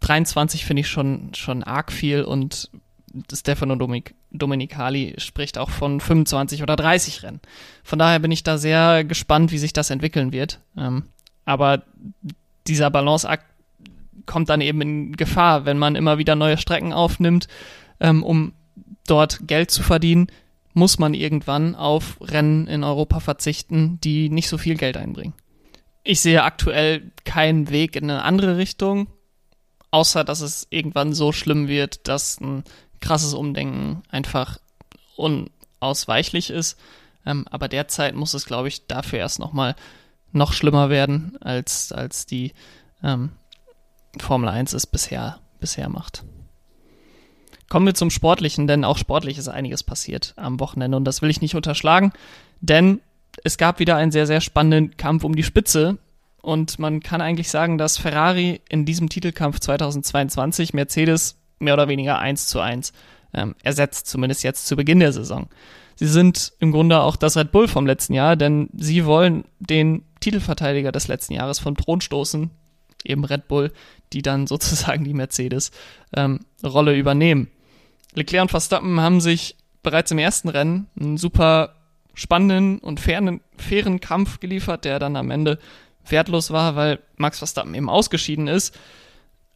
23 0.00 0.64
finde 0.64 0.80
ich 0.80 0.88
schon, 0.88 1.32
schon 1.34 1.62
arg 1.62 1.90
viel 1.90 2.22
und 2.22 2.70
Stefano 3.32 3.76
Dominik, 3.76 4.14
Dominicali 4.32 5.14
spricht 5.18 5.56
auch 5.56 5.70
von 5.70 6.00
25 6.00 6.62
oder 6.62 6.76
30 6.76 7.22
Rennen. 7.22 7.40
Von 7.84 7.98
daher 7.98 8.18
bin 8.18 8.32
ich 8.32 8.42
da 8.42 8.58
sehr 8.58 9.04
gespannt, 9.04 9.52
wie 9.52 9.58
sich 9.58 9.72
das 9.72 9.90
entwickeln 9.90 10.32
wird. 10.32 10.60
Ähm, 10.76 11.04
aber 11.44 11.82
dieser 12.66 12.90
Balanceakt 12.90 13.44
kommt 14.26 14.48
dann 14.48 14.60
eben 14.60 14.80
in 14.80 15.16
Gefahr, 15.16 15.64
wenn 15.64 15.78
man 15.78 15.96
immer 15.96 16.18
wieder 16.18 16.34
neue 16.34 16.58
Strecken 16.58 16.92
aufnimmt, 16.92 17.46
ähm, 18.00 18.22
um 18.22 18.52
dort 19.06 19.46
Geld 19.46 19.70
zu 19.70 19.82
verdienen, 19.82 20.28
muss 20.72 20.98
man 20.98 21.14
irgendwann 21.14 21.74
auf 21.74 22.18
Rennen 22.20 22.66
in 22.66 22.82
Europa 22.82 23.20
verzichten, 23.20 24.00
die 24.02 24.28
nicht 24.28 24.48
so 24.48 24.58
viel 24.58 24.76
Geld 24.76 24.96
einbringen. 24.96 25.34
Ich 26.04 26.20
sehe 26.20 26.42
aktuell 26.42 27.10
keinen 27.24 27.70
Weg 27.70 27.96
in 27.96 28.10
eine 28.10 28.22
andere 28.22 28.58
Richtung, 28.58 29.08
außer 29.90 30.22
dass 30.22 30.42
es 30.42 30.66
irgendwann 30.68 31.14
so 31.14 31.32
schlimm 31.32 31.66
wird, 31.66 32.06
dass 32.06 32.38
ein 32.40 32.62
krasses 33.00 33.32
Umdenken 33.32 34.02
einfach 34.10 34.58
unausweichlich 35.16 36.50
ist. 36.50 36.78
Ähm, 37.24 37.46
aber 37.50 37.68
derzeit 37.68 38.14
muss 38.14 38.34
es, 38.34 38.44
glaube 38.44 38.68
ich, 38.68 38.86
dafür 38.86 39.18
erst 39.18 39.38
nochmal 39.38 39.76
noch 40.30 40.52
schlimmer 40.52 40.90
werden, 40.90 41.38
als, 41.40 41.90
als 41.90 42.26
die 42.26 42.52
ähm, 43.02 43.32
Formel 44.20 44.50
1 44.50 44.74
es 44.74 44.86
bisher, 44.86 45.40
bisher 45.58 45.88
macht. 45.88 46.22
Kommen 47.70 47.86
wir 47.86 47.94
zum 47.94 48.10
Sportlichen, 48.10 48.66
denn 48.66 48.84
auch 48.84 48.98
sportlich 48.98 49.38
ist 49.38 49.48
einiges 49.48 49.82
passiert 49.82 50.34
am 50.36 50.60
Wochenende 50.60 50.98
und 50.98 51.04
das 51.04 51.22
will 51.22 51.30
ich 51.30 51.40
nicht 51.40 51.54
unterschlagen, 51.54 52.12
denn 52.60 53.00
es 53.42 53.58
gab 53.58 53.78
wieder 53.78 53.96
einen 53.96 54.12
sehr, 54.12 54.26
sehr 54.26 54.40
spannenden 54.40 54.96
Kampf 54.96 55.24
um 55.24 55.34
die 55.34 55.42
Spitze 55.42 55.98
und 56.40 56.78
man 56.78 57.00
kann 57.00 57.20
eigentlich 57.20 57.50
sagen, 57.50 57.78
dass 57.78 57.98
Ferrari 57.98 58.60
in 58.68 58.84
diesem 58.84 59.08
Titelkampf 59.08 59.60
2022 59.60 60.74
Mercedes 60.74 61.36
mehr 61.58 61.74
oder 61.74 61.88
weniger 61.88 62.18
eins 62.18 62.46
zu 62.46 62.60
eins 62.60 62.92
ähm, 63.32 63.54
ersetzt, 63.62 64.06
zumindest 64.06 64.44
jetzt 64.44 64.66
zu 64.66 64.76
Beginn 64.76 65.00
der 65.00 65.12
Saison. 65.12 65.48
Sie 65.96 66.06
sind 66.06 66.52
im 66.58 66.72
Grunde 66.72 67.00
auch 67.00 67.16
das 67.16 67.36
Red 67.36 67.52
Bull 67.52 67.68
vom 67.68 67.86
letzten 67.86 68.14
Jahr, 68.14 68.36
denn 68.36 68.68
sie 68.76 69.06
wollen 69.06 69.44
den 69.58 70.02
Titelverteidiger 70.20 70.92
des 70.92 71.08
letzten 71.08 71.34
Jahres 71.34 71.58
von 71.58 71.76
Thron 71.76 72.00
stoßen, 72.00 72.50
eben 73.04 73.24
Red 73.24 73.48
Bull, 73.48 73.72
die 74.12 74.22
dann 74.22 74.46
sozusagen 74.46 75.04
die 75.04 75.14
Mercedes-Rolle 75.14 76.92
ähm, 76.92 76.98
übernehmen. 76.98 77.48
Leclerc 78.14 78.42
und 78.42 78.50
Verstappen 78.50 79.00
haben 79.00 79.20
sich 79.20 79.56
bereits 79.82 80.10
im 80.10 80.18
ersten 80.18 80.48
Rennen 80.48 80.88
einen 80.98 81.16
super 81.16 81.74
spannenden 82.14 82.78
und 82.78 83.00
fairen, 83.00 83.40
fairen 83.56 84.00
Kampf 84.00 84.40
geliefert, 84.40 84.84
der 84.84 84.98
dann 84.98 85.16
am 85.16 85.30
Ende 85.30 85.58
wertlos 86.06 86.50
war, 86.50 86.76
weil 86.76 87.00
Max 87.16 87.38
Verstappen 87.38 87.74
eben 87.74 87.88
ausgeschieden 87.88 88.48
ist. 88.48 88.78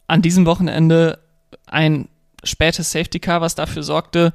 An 0.07 0.23
diesem 0.23 0.47
Wochenende 0.47 1.19
ein 1.67 2.09
spätes 2.45 2.93
Safety 2.93 3.21
Car, 3.21 3.41
was 3.41 3.55
dafür 3.55 3.83
sorgte, 3.83 4.33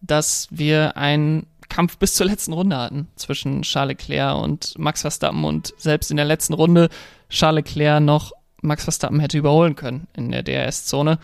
dass 0.00 0.48
wir 0.50 0.96
einen 0.96 1.46
Kampf 1.68 1.98
bis 1.98 2.14
zur 2.14 2.26
letzten 2.26 2.52
Runde 2.52 2.76
hatten 2.76 3.08
zwischen 3.16 3.62
Charles 3.62 3.96
Leclerc 3.98 4.36
und 4.36 4.78
Max 4.78 5.00
Verstappen 5.00 5.44
und 5.44 5.72
selbst 5.78 6.10
in 6.10 6.16
der 6.16 6.26
letzten 6.26 6.54
Runde 6.54 6.88
Charles 7.30 7.64
Leclerc 7.64 8.02
noch 8.02 8.32
Max 8.60 8.84
Verstappen 8.84 9.20
hätte 9.20 9.38
überholen 9.38 9.76
können 9.76 10.06
in 10.14 10.30
der 10.30 10.42
DRS-Zone. 10.42 11.18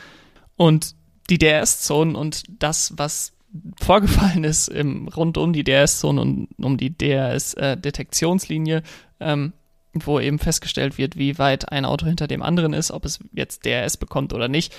Und 0.56 0.94
die 1.30 1.38
DRS-Zonen 1.38 2.14
und 2.14 2.42
das, 2.48 2.92
was 2.96 3.32
vorgefallen 3.80 4.44
ist 4.44 4.68
im, 4.68 5.08
rund 5.08 5.36
um 5.38 5.52
die 5.52 5.64
DRS-Zone 5.64 6.20
und 6.20 6.48
um 6.58 6.76
die 6.76 6.96
DRS-Detektionslinie, 6.96 8.82
äh, 9.18 9.32
ähm, 9.32 9.52
wo 9.92 10.20
eben 10.20 10.38
festgestellt 10.38 10.98
wird, 10.98 11.16
wie 11.16 11.38
weit 11.38 11.72
ein 11.72 11.84
Auto 11.84 12.06
hinter 12.06 12.28
dem 12.28 12.42
anderen 12.42 12.72
ist, 12.72 12.90
ob 12.90 13.04
es 13.04 13.18
jetzt 13.32 13.64
DRS 13.66 13.96
bekommt 13.96 14.32
oder 14.32 14.48
nicht. 14.48 14.72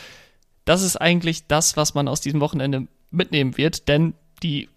Das 0.63 0.83
ist 0.83 0.95
eigentlich 0.95 1.47
das, 1.47 1.75
was 1.75 1.93
man 1.93 2.07
aus 2.07 2.21
diesem 2.21 2.39
Wochenende 2.39 2.87
mitnehmen 3.09 3.57
wird, 3.57 3.87
denn 3.89 4.13
die 4.41 4.69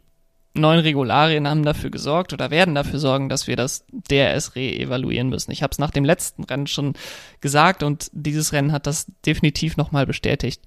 neuen 0.54 0.80
Regularien 0.80 1.48
haben 1.48 1.64
dafür 1.64 1.90
gesorgt 1.90 2.32
oder 2.32 2.50
werden 2.50 2.74
dafür 2.74 2.98
sorgen, 2.98 3.28
dass 3.28 3.46
wir 3.46 3.56
das 3.56 3.84
DRS 3.90 4.54
re-evaluieren 4.54 5.28
müssen. 5.28 5.50
Ich 5.50 5.62
habe 5.62 5.72
es 5.72 5.78
nach 5.78 5.90
dem 5.90 6.04
letzten 6.04 6.44
Rennen 6.44 6.68
schon 6.68 6.94
gesagt 7.40 7.82
und 7.82 8.10
dieses 8.12 8.52
Rennen 8.52 8.72
hat 8.72 8.86
das 8.86 9.06
definitiv 9.26 9.76
nochmal 9.76 10.06
bestätigt. 10.06 10.62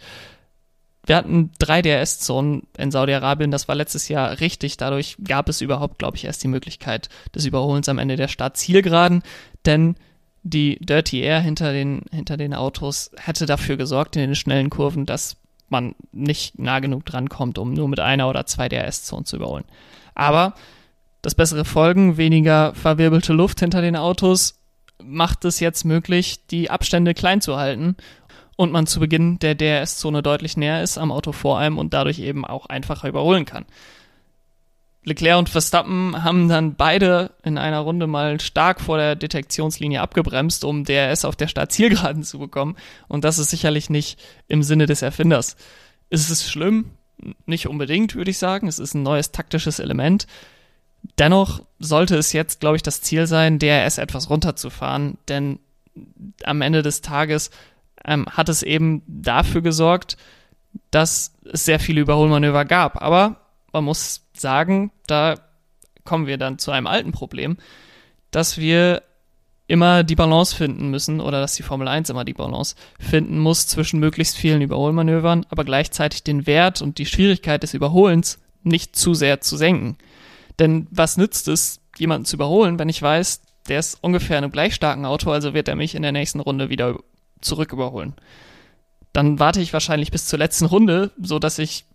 Wir 1.08 1.16
hatten 1.16 1.52
drei 1.58 1.82
DRS-Zonen 1.82 2.68
in 2.78 2.92
Saudi-Arabien, 2.92 3.50
das 3.50 3.70
war 3.70 3.76
letztes 3.76 4.10
Jahr 4.10 4.42
richtig. 4.42 4.76
Dadurch 4.76 5.16
gab 5.24 5.48
es 5.48 5.62
überhaupt, 5.62 6.00
glaube 6.00 6.18
ich, 6.18 6.26
erst 6.26 6.44
die 6.44 6.50
Möglichkeit 6.50 7.08
des 7.34 7.46
Überholens 7.46 7.88
am 7.88 7.98
Ende 7.98 8.18
der 8.18 8.28
Start-Zielgeraden, 8.28 9.24
denn 9.66 9.96
die 10.44 10.78
Dirty 10.82 11.22
Air 11.22 11.40
hinter 11.40 11.72
den, 11.72 12.02
hinter 12.12 12.36
den 12.36 12.54
Autos 12.54 13.12
hätte 13.18 13.46
dafür 13.46 13.78
gesorgt 13.78 14.18
in 14.18 14.22
den 14.22 14.36
schnellen 14.36 14.70
Kurven, 14.70 15.06
dass 15.06 15.38
man 15.70 15.96
nicht 16.12 16.60
nah 16.60 16.80
genug 16.80 17.06
drankommt, 17.06 17.58
um 17.58 17.74
nur 17.74 17.88
mit 17.88 18.02
einer 18.02 18.30
oder 18.30 18.46
zwei 18.46 18.68
DRS-Zonen 18.68 19.26
zu 19.26 19.38
überholen. 19.38 19.66
Aber 20.14 20.56
das 21.22 21.36
bessere 21.36 21.64
Folgen, 21.64 22.18
weniger 22.18 22.74
verwirbelte 22.76 23.32
Luft 23.32 23.62
hinter 23.62 23.82
den 23.82 23.96
Autos, 23.96 24.60
macht 25.02 25.46
es 25.46 25.62
jetzt 25.62 25.86
möglich, 25.86 26.48
die 26.48 26.70
Abstände 26.70 27.14
klein 27.14 27.40
zu 27.40 27.56
halten 27.56 27.96
und 28.58 28.74
man 28.74 28.88
zu 28.88 29.00
Beginn 29.00 29.40
der 29.40 29.56
DRS-Zone 29.56 30.22
deutlich 30.22 30.58
näher 30.58 30.84
ist 30.84 30.98
am 30.98 31.12
Auto 31.12 31.32
vor 31.32 31.60
einem 31.60 31.78
und 31.78 31.94
dadurch 31.94 32.20
eben 32.20 32.44
auch 32.44 32.66
einfacher 32.66 33.08
überholen 33.08 33.46
kann. 33.46 33.66
Leclerc 35.04 35.38
und 35.38 35.48
Verstappen 35.48 36.22
haben 36.24 36.50
dann 36.50 36.76
beide 36.76 37.32
in 37.44 37.58
einer 37.58 37.80
Runde 37.80 38.08
mal 38.08 38.42
stark 38.42 38.82
vor 38.82 38.98
der 38.98 39.16
Detektionslinie 39.16 40.02
abgebremst, 40.02 40.66
um 40.66 40.84
DRS 40.84 41.24
auf 41.24 41.38
der 41.38 41.48
Startzielgeraden 41.48 42.24
zu 42.24 42.40
bekommen. 42.40 42.76
Und 43.08 43.24
das 43.24 43.40
ist 43.40 43.52
sicherlich 43.52 43.90
nicht 43.90 44.20
im 44.50 44.64
Sinne 44.64 44.86
des 44.86 45.02
Erfinders. 45.02 45.56
Ist 46.10 46.30
es 46.30 46.50
schlimm? 46.50 46.92
Nicht 47.46 47.68
unbedingt, 47.68 48.16
würde 48.16 48.32
ich 48.32 48.38
sagen. 48.38 48.68
Es 48.68 48.80
ist 48.80 48.96
ein 48.96 49.04
neues 49.04 49.32
taktisches 49.32 49.80
Element. 49.80 50.28
Dennoch 51.18 51.62
sollte 51.80 52.18
es 52.18 52.34
jetzt, 52.34 52.60
glaube 52.60 52.76
ich, 52.76 52.84
das 52.84 53.02
Ziel 53.02 53.28
sein, 53.28 53.60
DRS 53.60 54.00
etwas 54.00 54.30
runterzufahren, 54.30 55.18
denn 55.30 55.60
am 56.44 56.62
Ende 56.62 56.82
des 56.82 57.02
Tages 57.02 57.50
ähm, 58.08 58.26
hat 58.26 58.50
es 58.50 58.64
eben 58.64 59.04
dafür 59.08 59.62
gesorgt, 59.62 60.18
dass 60.92 61.34
es 61.52 61.66
sehr 61.66 61.80
viele 61.80 62.02
Überholmanöver 62.02 62.66
gab. 62.66 63.02
Aber 63.02 63.42
man 63.74 63.84
muss 63.84 64.24
sagen, 64.34 64.92
da 65.08 65.36
kommen 66.04 66.28
wir 66.28 66.38
dann 66.38 66.58
zu 66.58 66.72
einem 66.72 66.88
alten 66.88 67.12
Problem, 67.12 67.58
dass 68.32 68.58
wir 68.58 69.04
immer 69.68 70.04
die 70.04 70.16
Balance 70.16 70.56
finden 70.56 70.90
müssen 70.90 71.20
oder 71.20 71.42
dass 71.42 71.56
die 71.56 71.64
Formel 71.64 71.90
1 71.90 72.10
immer 72.10 72.24
die 72.24 72.34
Balance 72.34 72.76
finden 73.00 73.38
muss 73.38 73.68
zwischen 73.68 74.00
möglichst 74.00 74.38
vielen 74.38 74.62
Überholmanövern, 74.62 75.46
aber 75.50 75.66
gleichzeitig 75.66 76.24
den 76.24 76.48
Wert 76.48 76.82
und 76.82 76.98
die 76.98 77.06
Schwierigkeit 77.06 77.64
des 77.64 77.74
Überholens 77.74 78.40
nicht 78.64 78.96
zu 78.96 79.14
sehr 79.14 79.42
zu 79.42 79.58
senken. 79.58 79.98
Denn 80.60 80.88
was 80.90 81.18
nützt 81.18 81.50
es, 81.50 81.82
jemanden 81.98 82.26
zu 82.26 82.38
überholen, 82.38 82.80
wenn 82.80 82.90
ich 82.90 83.02
weiß, 83.02 83.42
der 83.68 83.80
ist 83.80 84.02
ungefähr 84.02 84.38
in 84.38 84.46
einem 84.46 84.54
gleich 84.54 84.74
starken 84.74 85.06
Auto, 85.06 85.32
also 85.32 85.54
wird 85.54 85.68
er 85.68 85.76
mich 85.76 85.96
in 85.96 86.02
der 86.02 86.14
nächsten 86.14 86.40
Runde 86.40 86.70
wieder 86.70 86.98
zurück 87.42 87.74
überholen. 87.74 88.14
Dann 89.14 89.40
warte 89.40 89.62
ich 89.62 89.74
wahrscheinlich 89.74 90.12
bis 90.12 90.28
zur 90.28 90.40
letzten 90.40 90.66
Runde, 90.66 91.12
so 91.22 91.40
dass 91.40 91.60
ich 91.60 91.86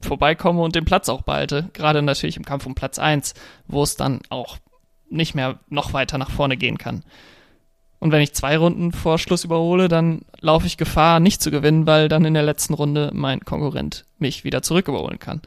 vorbeikomme 0.00 0.62
und 0.62 0.74
den 0.74 0.84
Platz 0.84 1.08
auch 1.08 1.22
behalte. 1.22 1.70
Gerade 1.72 2.02
natürlich 2.02 2.36
im 2.36 2.44
Kampf 2.44 2.66
um 2.66 2.74
Platz 2.74 2.98
1, 2.98 3.34
wo 3.66 3.82
es 3.82 3.96
dann 3.96 4.20
auch 4.28 4.58
nicht 5.08 5.34
mehr 5.34 5.58
noch 5.68 5.92
weiter 5.92 6.18
nach 6.18 6.30
vorne 6.30 6.56
gehen 6.56 6.78
kann. 6.78 7.02
Und 7.98 8.12
wenn 8.12 8.20
ich 8.20 8.34
zwei 8.34 8.58
Runden 8.58 8.92
vor 8.92 9.18
Schluss 9.18 9.44
überhole, 9.44 9.88
dann 9.88 10.22
laufe 10.40 10.66
ich 10.66 10.76
Gefahr, 10.76 11.18
nicht 11.18 11.40
zu 11.40 11.50
gewinnen, 11.50 11.86
weil 11.86 12.08
dann 12.08 12.24
in 12.24 12.34
der 12.34 12.42
letzten 12.42 12.74
Runde 12.74 13.10
mein 13.14 13.40
Konkurrent 13.40 14.04
mich 14.18 14.44
wieder 14.44 14.62
zurück 14.62 14.88
überholen 14.88 15.18
kann. 15.18 15.40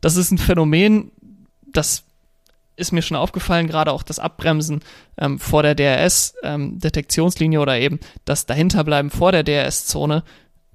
Das 0.00 0.16
ist 0.16 0.30
ein 0.30 0.38
Phänomen, 0.38 1.10
das 1.66 2.04
ist 2.76 2.92
mir 2.92 3.02
schon 3.02 3.16
aufgefallen, 3.16 3.66
gerade 3.66 3.92
auch 3.92 4.02
das 4.02 4.18
Abbremsen 4.18 4.80
ähm, 5.18 5.38
vor 5.38 5.62
der 5.62 5.74
DRS-Detektionslinie 5.74 7.58
ähm, 7.58 7.62
oder 7.62 7.78
eben 7.78 8.00
das 8.24 8.46
Dahinterbleiben 8.46 9.10
vor 9.10 9.32
der 9.32 9.42
DRS-Zone 9.42 10.22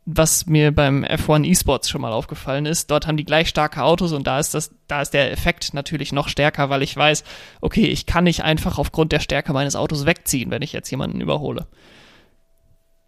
was 0.06 0.48
mir 0.48 0.72
beim 0.72 1.04
F1 1.04 1.48
eSports 1.48 1.90
schon 1.90 2.02
mal 2.02 2.12
aufgefallen 2.12 2.66
ist. 2.66 2.90
Dort 2.90 3.06
haben 3.06 3.18
die 3.18 3.26
gleich 3.26 3.50
starke 3.50 3.84
Autos 3.84 4.14
und 4.14 4.26
da 4.26 4.40
ist 4.40 4.54
das, 4.54 4.74
da 4.88 5.02
ist 5.02 5.14
der 5.14 5.32
Effekt 5.32 5.74
natürlich 5.74 6.12
noch 6.12 6.28
stärker, 6.28 6.70
weil 6.70 6.82
ich 6.82 6.96
weiß, 6.98 7.24
okay, 7.62 7.86
ich 7.86 8.06
kann 8.06 8.24
nicht 8.24 8.44
einfach 8.44 8.80
aufgrund 8.80 9.12
der 9.12 9.20
Stärke 9.20 9.54
meines 9.54 9.76
Autos 9.76 10.06
wegziehen, 10.06 10.50
wenn 10.50 10.64
ich 10.64 10.74
jetzt 10.74 10.90
jemanden 10.90 11.22
überhole. 11.22 11.68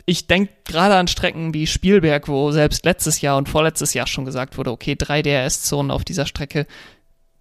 Ich 0.05 0.27
denke 0.27 0.53
gerade 0.65 0.95
an 0.95 1.07
Strecken 1.07 1.53
wie 1.53 1.65
Spielberg, 1.65 2.27
wo 2.27 2.51
selbst 2.51 2.85
letztes 2.85 3.21
Jahr 3.21 3.37
und 3.37 3.49
vorletztes 3.49 3.93
Jahr 3.93 4.05
schon 4.05 4.25
gesagt 4.25 4.57
wurde, 4.57 4.71
okay, 4.71 4.95
drei 4.95 5.21
DRS-Zonen 5.21 5.91
auf 5.91 6.03
dieser 6.03 6.25
Strecke 6.25 6.67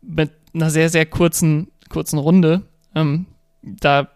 mit 0.00 0.30
einer 0.54 0.70
sehr, 0.70 0.88
sehr 0.88 1.06
kurzen, 1.06 1.68
kurzen 1.88 2.18
Runde. 2.18 2.62
Ähm, 2.94 3.26
da 3.62 4.08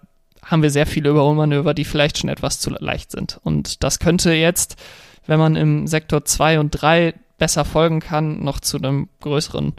haben 0.44 0.62
wir 0.62 0.70
sehr 0.70 0.86
viele 0.86 1.10
Überholmanöver, 1.10 1.74
die 1.74 1.84
vielleicht 1.84 2.18
schon 2.18 2.30
etwas 2.30 2.60
zu 2.60 2.70
leicht 2.70 3.10
sind. 3.10 3.40
Und 3.42 3.82
das 3.82 3.98
könnte 3.98 4.32
jetzt 4.32 4.76
wenn 5.26 5.38
man 5.38 5.56
im 5.56 5.86
Sektor 5.86 6.24
2 6.24 6.60
und 6.60 6.70
3 6.70 7.14
besser 7.38 7.64
folgen 7.64 8.00
kann, 8.00 8.42
noch 8.42 8.60
zu 8.60 8.78
einem 8.78 9.08
größeren, 9.20 9.74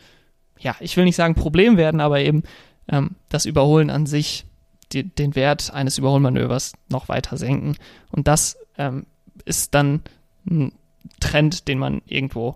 ja, 0.59 0.75
ich 0.79 0.95
will 0.97 1.05
nicht 1.05 1.15
sagen 1.15 1.35
Problem 1.35 1.77
werden, 1.77 2.01
aber 2.01 2.19
eben 2.19 2.43
ähm, 2.87 3.15
das 3.29 3.45
Überholen 3.45 3.89
an 3.89 4.05
sich, 4.05 4.45
die, 4.91 5.03
den 5.03 5.35
Wert 5.35 5.73
eines 5.73 5.97
Überholmanövers 5.97 6.73
noch 6.89 7.09
weiter 7.09 7.37
senken. 7.37 7.75
Und 8.11 8.27
das 8.27 8.57
ähm, 8.77 9.05
ist 9.45 9.73
dann 9.73 10.01
ein 10.49 10.71
Trend, 11.19 11.67
den 11.67 11.79
man 11.79 12.01
irgendwo 12.05 12.55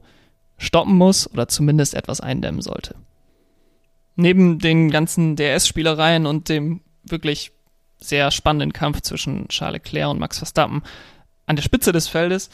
stoppen 0.57 0.95
muss 0.95 1.31
oder 1.31 1.47
zumindest 1.47 1.95
etwas 1.95 2.21
eindämmen 2.21 2.61
sollte. 2.61 2.95
Neben 4.21 4.59
den 4.59 4.91
ganzen 4.91 5.35
DRS-Spielereien 5.35 6.27
und 6.27 6.47
dem 6.47 6.81
wirklich 7.03 7.51
sehr 7.97 8.29
spannenden 8.29 8.71
Kampf 8.71 9.01
zwischen 9.01 9.47
Charles 9.47 9.81
Leclerc 9.83 10.11
und 10.11 10.19
Max 10.19 10.37
Verstappen 10.37 10.83
an 11.47 11.55
der 11.55 11.63
Spitze 11.63 11.91
des 11.91 12.07
Feldes 12.07 12.51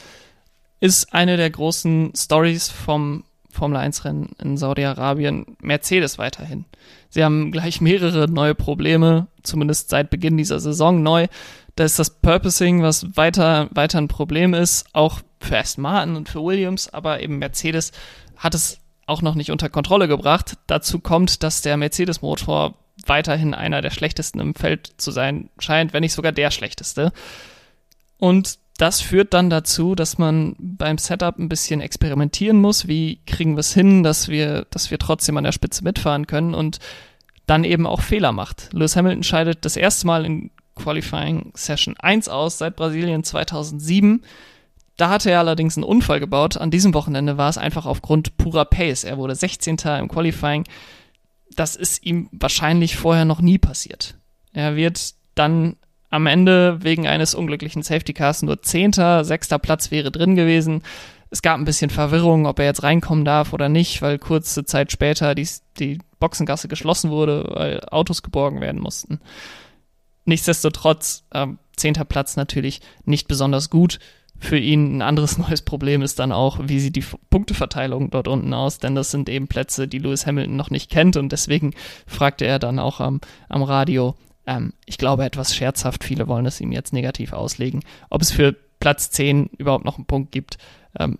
ist 0.80 1.14
eine 1.14 1.36
der 1.36 1.50
großen 1.50 2.14
Stories 2.16 2.70
vom 2.70 3.26
Formel 3.50 3.80
1 3.80 4.06
Rennen 4.06 4.30
in 4.42 4.56
Saudi-Arabien 4.56 5.58
Mercedes 5.62 6.18
weiterhin. 6.18 6.64
Sie 7.10 7.22
haben 7.22 7.52
gleich 7.52 7.82
mehrere 7.82 8.32
neue 8.32 8.56
Probleme, 8.56 9.28
zumindest 9.44 9.90
seit 9.90 10.10
Beginn 10.10 10.38
dieser 10.38 10.62
Saison 10.62 11.04
neu. 11.04 11.28
Da 11.76 11.84
ist 11.84 12.00
das 12.00 12.22
Purposing, 12.22 12.82
was 12.82 13.18
weiter, 13.18 13.68
weiter 13.72 13.98
ein 13.98 14.08
Problem 14.08 14.54
ist, 14.54 14.86
auch 14.94 15.20
für 15.42 15.58
Aston 15.58 15.82
Martin 15.82 16.16
und 16.16 16.30
für 16.30 16.42
Williams, 16.42 16.94
aber 16.94 17.22
eben 17.22 17.40
Mercedes 17.40 17.92
hat 18.38 18.56
es 18.56 18.80
auch 19.08 19.22
noch 19.22 19.36
nicht 19.36 19.52
unter 19.52 19.70
Kontrolle 19.70 20.08
gebracht. 20.08 20.58
Dazu 20.68 21.00
kommt, 21.00 21.42
dass 21.44 21.62
der 21.62 21.78
Mercedes-Motor 21.78 22.76
weiterhin 23.06 23.54
einer 23.54 23.82
der 23.82 23.92
schlechtesten 23.92 24.40
im 24.40 24.56
Feld 24.56 24.94
zu 24.98 25.12
sein 25.12 25.50
scheint, 25.60 25.94
wenn 25.94 26.02
nicht 26.02 26.14
sogar 26.14 26.32
der 26.32 26.52
schlechteste. 26.52 27.12
Und 28.18 28.60
das 28.78 29.02
führt 29.02 29.34
dann 29.34 29.50
dazu, 29.50 29.96
dass 29.96 30.18
man 30.18 30.56
beim 30.60 30.98
Setup 30.98 31.40
ein 31.40 31.50
bisschen 31.50 31.82
experimentieren 31.82 32.60
muss. 32.60 32.88
Wie 32.88 33.20
kriegen 33.26 33.56
wir 33.56 33.62
es 33.62 33.74
hin, 33.74 34.04
dass 34.04 34.28
wir, 34.28 34.68
dass 34.70 34.92
wir 34.92 35.00
trotzdem 35.00 35.38
an 35.38 35.44
der 35.44 35.52
Spitze 35.52 35.84
mitfahren 35.84 36.28
können 36.28 36.54
und 36.54 36.80
dann 37.48 37.64
eben 37.64 37.88
auch 37.88 38.02
Fehler 38.02 38.32
macht. 38.34 38.70
Lewis 38.74 38.96
Hamilton 38.96 39.24
scheidet 39.24 39.66
das 39.66 39.78
erste 39.78 40.06
Mal 40.06 40.26
in 40.26 40.52
Qualifying 40.76 41.54
Session 41.56 41.96
1 41.98 42.30
aus 42.30 42.60
seit 42.60 42.76
Brasilien 42.76 43.24
2007. 43.24 44.24
Da 44.98 45.10
hatte 45.10 45.30
er 45.30 45.40
allerdings 45.40 45.78
einen 45.78 45.84
Unfall 45.84 46.20
gebaut. 46.20 46.58
An 46.58 46.72
diesem 46.72 46.94
Wochenende 46.94 47.38
war 47.38 47.50
es 47.50 47.58
einfach 47.58 47.86
aufgrund 47.86 48.38
purer 48.38 48.66
Pace. 48.66 49.04
Er 49.04 49.18
wurde 49.18 49.36
16. 49.36 49.78
im 50.00 50.08
Qualifying. 50.08 50.64
Das 51.56 51.76
ist 51.76 52.04
ihm 52.04 52.30
wahrscheinlich 52.32 52.98
vorher 52.98 53.26
noch 53.26 53.40
nie 53.40 53.60
passiert. 53.60 54.16
Er 54.54 54.76
wird 54.76 55.14
dann 55.36 55.76
am 56.10 56.26
Ende 56.26 56.84
wegen 56.84 57.08
eines 57.08 57.36
unglücklichen 57.36 57.84
Safety 57.84 58.14
Cars 58.14 58.42
nur 58.42 58.62
zehnter, 58.62 59.24
sechster 59.24 59.60
Platz 59.60 59.92
wäre 59.92 60.12
drin 60.12 60.36
gewesen. 60.36 60.82
Es 61.30 61.42
gab 61.42 61.60
ein 61.60 61.66
bisschen 61.66 61.90
Verwirrung, 61.90 62.46
ob 62.46 62.60
er 62.60 62.66
jetzt 62.66 62.84
reinkommen 62.84 63.26
darf 63.26 63.54
oder 63.54 63.70
nicht, 63.70 64.02
weil 64.02 64.18
kurze 64.18 64.64
Zeit 64.66 64.92
später 64.92 65.36
die, 65.36 65.48
die 65.78 66.00
Boxengasse 66.20 66.70
geschlossen 66.70 67.12
wurde, 67.12 67.46
weil 67.54 67.82
Autos 67.92 68.24
geborgen 68.24 68.62
werden 68.62 68.82
mussten. 68.82 69.20
Nichtsdestotrotz, 70.26 71.26
äh, 71.32 71.48
zehnter 71.76 72.06
Platz 72.06 72.36
natürlich 72.36 72.82
nicht 73.06 73.28
besonders 73.28 73.70
gut. 73.70 74.00
Für 74.40 74.58
ihn 74.58 74.98
ein 74.98 75.02
anderes 75.02 75.38
neues 75.38 75.62
Problem 75.62 76.02
ist 76.02 76.20
dann 76.20 76.32
auch, 76.32 76.60
wie 76.64 76.80
sieht 76.80 76.96
die 76.96 77.06
Punkteverteilung 77.30 78.10
dort 78.10 78.28
unten 78.28 78.54
aus, 78.54 78.78
denn 78.78 78.96
das 78.96 79.12
sind 79.12 79.30
eben 79.30 79.48
Plätze, 79.48 79.88
die 79.88 80.00
Lewis 80.00 80.26
Hamilton 80.26 80.56
noch 80.56 80.70
nicht 80.70 80.90
kennt 80.92 81.18
und 81.18 81.32
deswegen 81.32 81.74
fragte 82.06 82.46
er 82.46 82.60
dann 82.60 82.80
auch 82.80 83.00
am, 83.00 83.22
am 83.50 83.64
Radio, 83.64 84.16
ähm, 84.46 84.74
ich 84.86 84.98
glaube 84.98 85.26
etwas 85.26 85.56
scherzhaft, 85.56 86.04
viele 86.04 86.28
wollen 86.28 86.46
es 86.46 86.62
ihm 86.62 86.72
jetzt 86.72 86.94
negativ 86.94 87.34
auslegen. 87.34 87.82
Ob 88.10 88.22
es 88.22 88.32
für 88.32 88.56
Platz 88.80 89.12
10 89.12 89.48
überhaupt 89.58 89.86
noch 89.86 89.98
einen 89.98 90.06
Punkt 90.06 90.32
gibt, 90.32 90.58
ähm, 91.00 91.18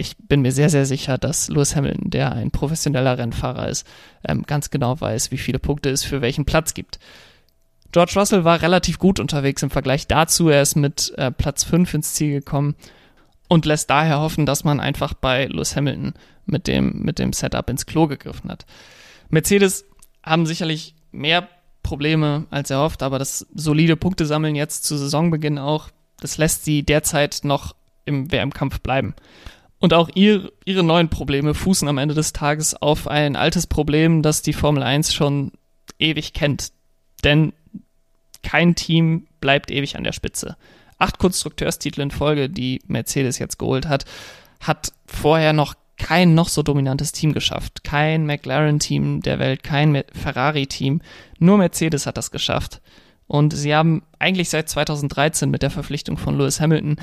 ich 0.00 0.16
bin 0.16 0.42
mir 0.42 0.52
sehr, 0.52 0.70
sehr 0.70 0.86
sicher, 0.86 1.18
dass 1.18 1.48
Lewis 1.48 1.74
Hamilton, 1.74 2.10
der 2.10 2.32
ein 2.32 2.52
professioneller 2.52 3.18
Rennfahrer 3.18 3.68
ist, 3.68 3.86
ähm, 4.26 4.44
ganz 4.44 4.70
genau 4.70 5.00
weiß, 5.00 5.32
wie 5.32 5.38
viele 5.38 5.58
Punkte 5.58 5.90
es 5.90 6.04
für 6.04 6.22
welchen 6.22 6.44
Platz 6.44 6.72
gibt. 6.72 7.00
George 7.92 8.12
Russell 8.16 8.44
war 8.44 8.60
relativ 8.60 8.98
gut 8.98 9.18
unterwegs 9.18 9.62
im 9.62 9.70
Vergleich 9.70 10.06
dazu. 10.06 10.48
Er 10.48 10.62
ist 10.62 10.76
mit 10.76 11.12
äh, 11.16 11.30
Platz 11.30 11.64
5 11.64 11.94
ins 11.94 12.14
Ziel 12.14 12.32
gekommen 12.32 12.74
und 13.48 13.64
lässt 13.64 13.88
daher 13.88 14.20
hoffen, 14.20 14.46
dass 14.46 14.64
man 14.64 14.78
einfach 14.80 15.14
bei 15.14 15.46
Lewis 15.46 15.74
Hamilton 15.74 16.12
mit 16.44 16.66
dem, 16.66 17.00
mit 17.02 17.18
dem 17.18 17.32
Setup 17.32 17.68
ins 17.70 17.86
Klo 17.86 18.06
gegriffen 18.06 18.50
hat. 18.50 18.66
Mercedes 19.30 19.84
haben 20.22 20.46
sicherlich 20.46 20.94
mehr 21.12 21.48
Probleme 21.82 22.46
als 22.50 22.70
erhofft, 22.70 23.02
aber 23.02 23.18
das 23.18 23.46
solide 23.54 23.96
Punktesammeln 23.96 24.54
jetzt 24.54 24.84
zu 24.84 24.96
Saisonbeginn 24.96 25.58
auch, 25.58 25.88
das 26.20 26.36
lässt 26.36 26.64
sie 26.64 26.82
derzeit 26.82 27.40
noch 27.44 27.74
im 28.04 28.30
WM-Kampf 28.30 28.80
bleiben. 28.80 29.14
Und 29.78 29.94
auch 29.94 30.10
ihr, 30.14 30.50
ihre 30.64 30.82
neuen 30.82 31.08
Probleme 31.08 31.54
fußen 31.54 31.88
am 31.88 31.98
Ende 31.98 32.14
des 32.14 32.32
Tages 32.32 32.74
auf 32.74 33.06
ein 33.06 33.36
altes 33.36 33.66
Problem, 33.66 34.22
das 34.22 34.42
die 34.42 34.52
Formel 34.52 34.82
1 34.82 35.14
schon 35.14 35.52
ewig 35.98 36.32
kennt. 36.32 36.72
Denn 37.24 37.52
kein 38.42 38.74
Team 38.74 39.26
bleibt 39.40 39.70
ewig 39.70 39.96
an 39.96 40.04
der 40.04 40.12
Spitze. 40.12 40.56
Acht 40.98 41.18
Konstrukteurstitel 41.18 42.00
in 42.00 42.10
Folge, 42.10 42.48
die 42.50 42.80
Mercedes 42.86 43.38
jetzt 43.38 43.58
geholt 43.58 43.86
hat, 43.86 44.04
hat 44.60 44.92
vorher 45.06 45.52
noch 45.52 45.74
kein 45.96 46.34
noch 46.34 46.48
so 46.48 46.62
dominantes 46.62 47.12
Team 47.12 47.32
geschafft. 47.32 47.84
Kein 47.84 48.24
McLaren-Team 48.26 49.20
der 49.20 49.38
Welt, 49.38 49.62
kein 49.62 50.04
Ferrari-Team. 50.12 51.00
Nur 51.38 51.58
Mercedes 51.58 52.06
hat 52.06 52.16
das 52.16 52.30
geschafft. 52.30 52.80
Und 53.26 53.52
sie 53.52 53.74
haben 53.74 54.02
eigentlich 54.18 54.48
seit 54.48 54.68
2013 54.68 55.50
mit 55.50 55.62
der 55.62 55.70
Verpflichtung 55.70 56.16
von 56.16 56.38
Lewis 56.38 56.60
Hamilton 56.60 56.96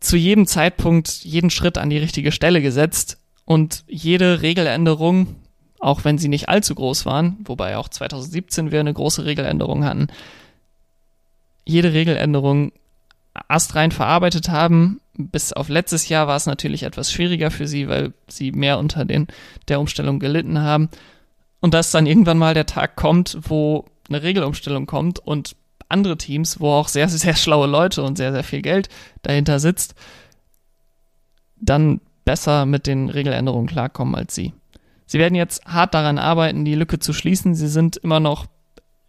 zu 0.00 0.16
jedem 0.16 0.46
Zeitpunkt 0.46 1.08
jeden 1.24 1.50
Schritt 1.50 1.78
an 1.78 1.90
die 1.90 1.98
richtige 1.98 2.32
Stelle 2.32 2.62
gesetzt 2.62 3.18
und 3.44 3.84
jede 3.88 4.42
Regeländerung, 4.42 5.36
auch 5.80 6.04
wenn 6.04 6.18
sie 6.18 6.28
nicht 6.28 6.48
allzu 6.48 6.74
groß 6.74 7.04
waren, 7.06 7.36
wobei 7.44 7.76
auch 7.76 7.88
2017 7.88 8.70
wir 8.70 8.80
eine 8.80 8.92
große 8.92 9.24
Regeländerung 9.24 9.84
hatten, 9.84 10.08
jede 11.64 11.92
Regeländerung 11.92 12.72
astrein 13.48 13.90
verarbeitet 13.90 14.48
haben. 14.48 15.00
Bis 15.16 15.52
auf 15.52 15.68
letztes 15.68 16.08
Jahr 16.08 16.26
war 16.26 16.36
es 16.36 16.46
natürlich 16.46 16.82
etwas 16.82 17.12
schwieriger 17.12 17.50
für 17.50 17.66
sie, 17.66 17.88
weil 17.88 18.12
sie 18.28 18.52
mehr 18.52 18.78
unter 18.78 19.04
den, 19.04 19.28
der 19.68 19.80
Umstellung 19.80 20.18
gelitten 20.18 20.60
haben. 20.60 20.88
Und 21.60 21.74
dass 21.74 21.90
dann 21.90 22.06
irgendwann 22.06 22.38
mal 22.38 22.54
der 22.54 22.66
Tag 22.66 22.96
kommt, 22.96 23.38
wo 23.42 23.84
eine 24.08 24.22
Regelumstellung 24.22 24.86
kommt 24.86 25.18
und 25.18 25.56
andere 25.88 26.18
Teams, 26.18 26.60
wo 26.60 26.70
auch 26.70 26.88
sehr, 26.88 27.08
sehr 27.10 27.36
schlaue 27.36 27.66
Leute 27.66 28.02
und 28.02 28.16
sehr, 28.16 28.32
sehr 28.32 28.44
viel 28.44 28.62
Geld 28.62 28.88
dahinter 29.22 29.58
sitzt, 29.58 29.94
dann 31.56 32.00
besser 32.24 32.66
mit 32.66 32.86
den 32.86 33.08
Regeländerungen 33.08 33.66
klarkommen 33.66 34.14
als 34.14 34.34
sie. 34.34 34.52
Sie 35.06 35.18
werden 35.18 35.34
jetzt 35.34 35.64
hart 35.66 35.94
daran 35.94 36.18
arbeiten, 36.18 36.64
die 36.64 36.74
Lücke 36.74 36.98
zu 36.98 37.12
schließen. 37.12 37.54
Sie 37.54 37.68
sind 37.68 37.96
immer 37.98 38.20
noch 38.20 38.46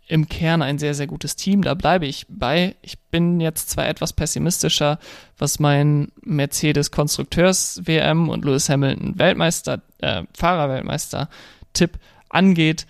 im 0.08 0.30
Kern 0.30 0.62
ein 0.62 0.78
sehr, 0.78 0.94
sehr 0.94 1.08
gutes 1.08 1.36
Team. 1.36 1.64
Da 1.64 1.74
bleibe 1.74 2.06
ich 2.06 2.26
bei. 2.30 2.76
Ich 2.82 3.00
bin 3.00 3.40
jetzt 3.40 3.70
zwar 3.70 3.88
etwas 3.88 4.14
pessimistischer, 4.14 5.00
was 5.38 5.60
mein 5.60 6.12
Mercedes 6.22 6.92
Konstrukteurs 6.92 7.82
WM 7.86 8.30
und 8.30 8.46
Lewis 8.46 8.70
Hamilton 8.70 9.18
Weltmeister, 9.18 9.82
äh, 10.00 10.24
Fahrerweltmeister 10.34 11.30
Tipp 11.74 12.00
angeht. 12.30 12.86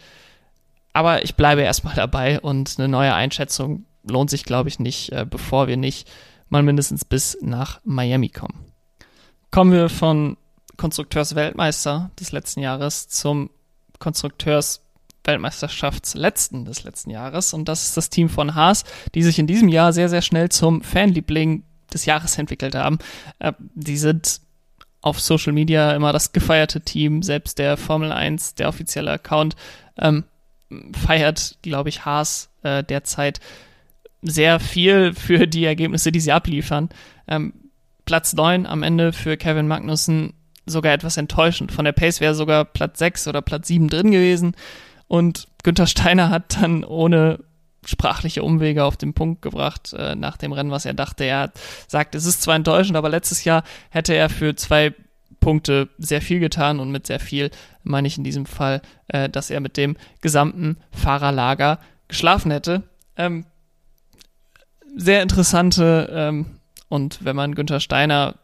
Aber 0.93 1.23
ich 1.23 1.35
bleibe 1.35 1.61
erstmal 1.61 1.95
dabei 1.95 2.39
und 2.39 2.75
eine 2.77 2.87
neue 2.87 3.13
Einschätzung 3.13 3.85
lohnt 4.03 4.29
sich, 4.29 4.43
glaube 4.43 4.69
ich, 4.69 4.79
nicht, 4.79 5.11
äh, 5.11 5.25
bevor 5.29 5.67
wir 5.67 5.77
nicht 5.77 6.07
mal 6.49 6.63
mindestens 6.63 7.05
bis 7.05 7.37
nach 7.41 7.79
Miami 7.83 8.29
kommen. 8.29 8.65
Kommen 9.51 9.71
wir 9.71 9.89
von 9.89 10.37
Konstrukteursweltmeister 10.77 12.11
des 12.19 12.31
letzten 12.31 12.59
Jahres 12.59 13.07
zum 13.07 13.49
Konstrukteursweltmeisterschaftsletzten 15.25 16.65
des 16.65 16.83
letzten 16.83 17.09
Jahres. 17.09 17.53
Und 17.53 17.67
das 17.67 17.83
ist 17.83 17.97
das 17.97 18.09
Team 18.09 18.29
von 18.29 18.55
Haas, 18.55 18.83
die 19.13 19.23
sich 19.23 19.39
in 19.39 19.47
diesem 19.47 19.69
Jahr 19.69 19.93
sehr, 19.93 20.09
sehr 20.09 20.21
schnell 20.21 20.49
zum 20.49 20.81
Fanliebling 20.81 21.63
des 21.93 22.05
Jahres 22.05 22.37
entwickelt 22.37 22.75
haben. 22.75 22.99
Äh, 23.39 23.53
die 23.73 23.97
sind 23.97 24.41
auf 25.01 25.19
Social 25.19 25.53
Media 25.53 25.93
immer 25.93 26.13
das 26.13 26.31
gefeierte 26.31 26.81
Team, 26.81 27.21
selbst 27.21 27.59
der 27.59 27.77
Formel 27.77 28.11
1, 28.11 28.55
der 28.55 28.69
offizielle 28.69 29.11
Account, 29.11 29.55
ähm, 29.99 30.23
feiert, 30.93 31.57
glaube 31.61 31.89
ich, 31.89 32.05
Haas 32.05 32.49
äh, 32.63 32.83
derzeit 32.83 33.39
sehr 34.23 34.59
viel 34.59 35.13
für 35.13 35.47
die 35.47 35.65
Ergebnisse, 35.65 36.11
die 36.11 36.19
sie 36.19 36.31
abliefern. 36.31 36.89
Ähm, 37.27 37.53
Platz 38.05 38.33
9 38.33 38.65
am 38.65 38.81
Ende 38.81 39.13
für 39.13 39.37
Kevin 39.37 39.67
Magnussen 39.67 40.33
sogar 40.65 40.93
etwas 40.93 41.17
enttäuschend. 41.17 41.71
Von 41.71 41.85
der 41.85 41.91
Pace 41.91 42.19
wäre 42.19 42.33
sogar 42.33 42.65
Platz 42.65 42.97
6 42.97 43.27
oder 43.27 43.43
Platz 43.43 43.67
7 43.67 43.87
drin 43.87 44.09
gewesen. 44.09 44.55
Und 45.07 45.47
Günther 45.63 45.87
Steiner 45.87 46.29
hat 46.29 46.61
dann 46.61 46.83
ohne 46.83 47.39
sprachliche 47.85 48.43
Umwege 48.43 48.83
auf 48.83 48.97
den 48.97 49.13
Punkt 49.13 49.41
gebracht 49.41 49.93
äh, 49.93 50.15
nach 50.15 50.37
dem 50.37 50.51
Rennen, 50.51 50.71
was 50.71 50.85
er 50.85 50.93
dachte. 50.93 51.23
Er 51.23 51.51
sagt, 51.87 52.15
es 52.15 52.25
ist 52.25 52.41
zwar 52.41 52.55
enttäuschend, 52.55 52.97
aber 52.97 53.09
letztes 53.09 53.43
Jahr 53.43 53.63
hätte 53.89 54.13
er 54.15 54.29
für 54.29 54.55
zwei 54.55 54.93
Punkte 55.39 55.89
sehr 55.99 56.21
viel 56.21 56.39
getan 56.39 56.79
und 56.79 56.91
mit 56.91 57.05
sehr 57.05 57.19
viel 57.19 57.51
meine 57.83 58.07
ich 58.07 58.17
in 58.17 58.23
diesem 58.23 58.47
Fall, 58.47 58.81
äh, 59.07 59.29
dass 59.29 59.51
er 59.51 59.59
mit 59.59 59.77
dem 59.77 59.95
gesamten 60.21 60.77
Fahrerlager 60.91 61.79
geschlafen 62.07 62.49
hätte. 62.51 62.83
Ähm, 63.15 63.45
sehr 64.95 65.21
interessante 65.21 66.09
ähm, 66.11 66.59
und 66.89 67.23
wenn 67.23 67.35
man 67.35 67.53
Günther 67.53 67.79
Steiner 67.79 68.35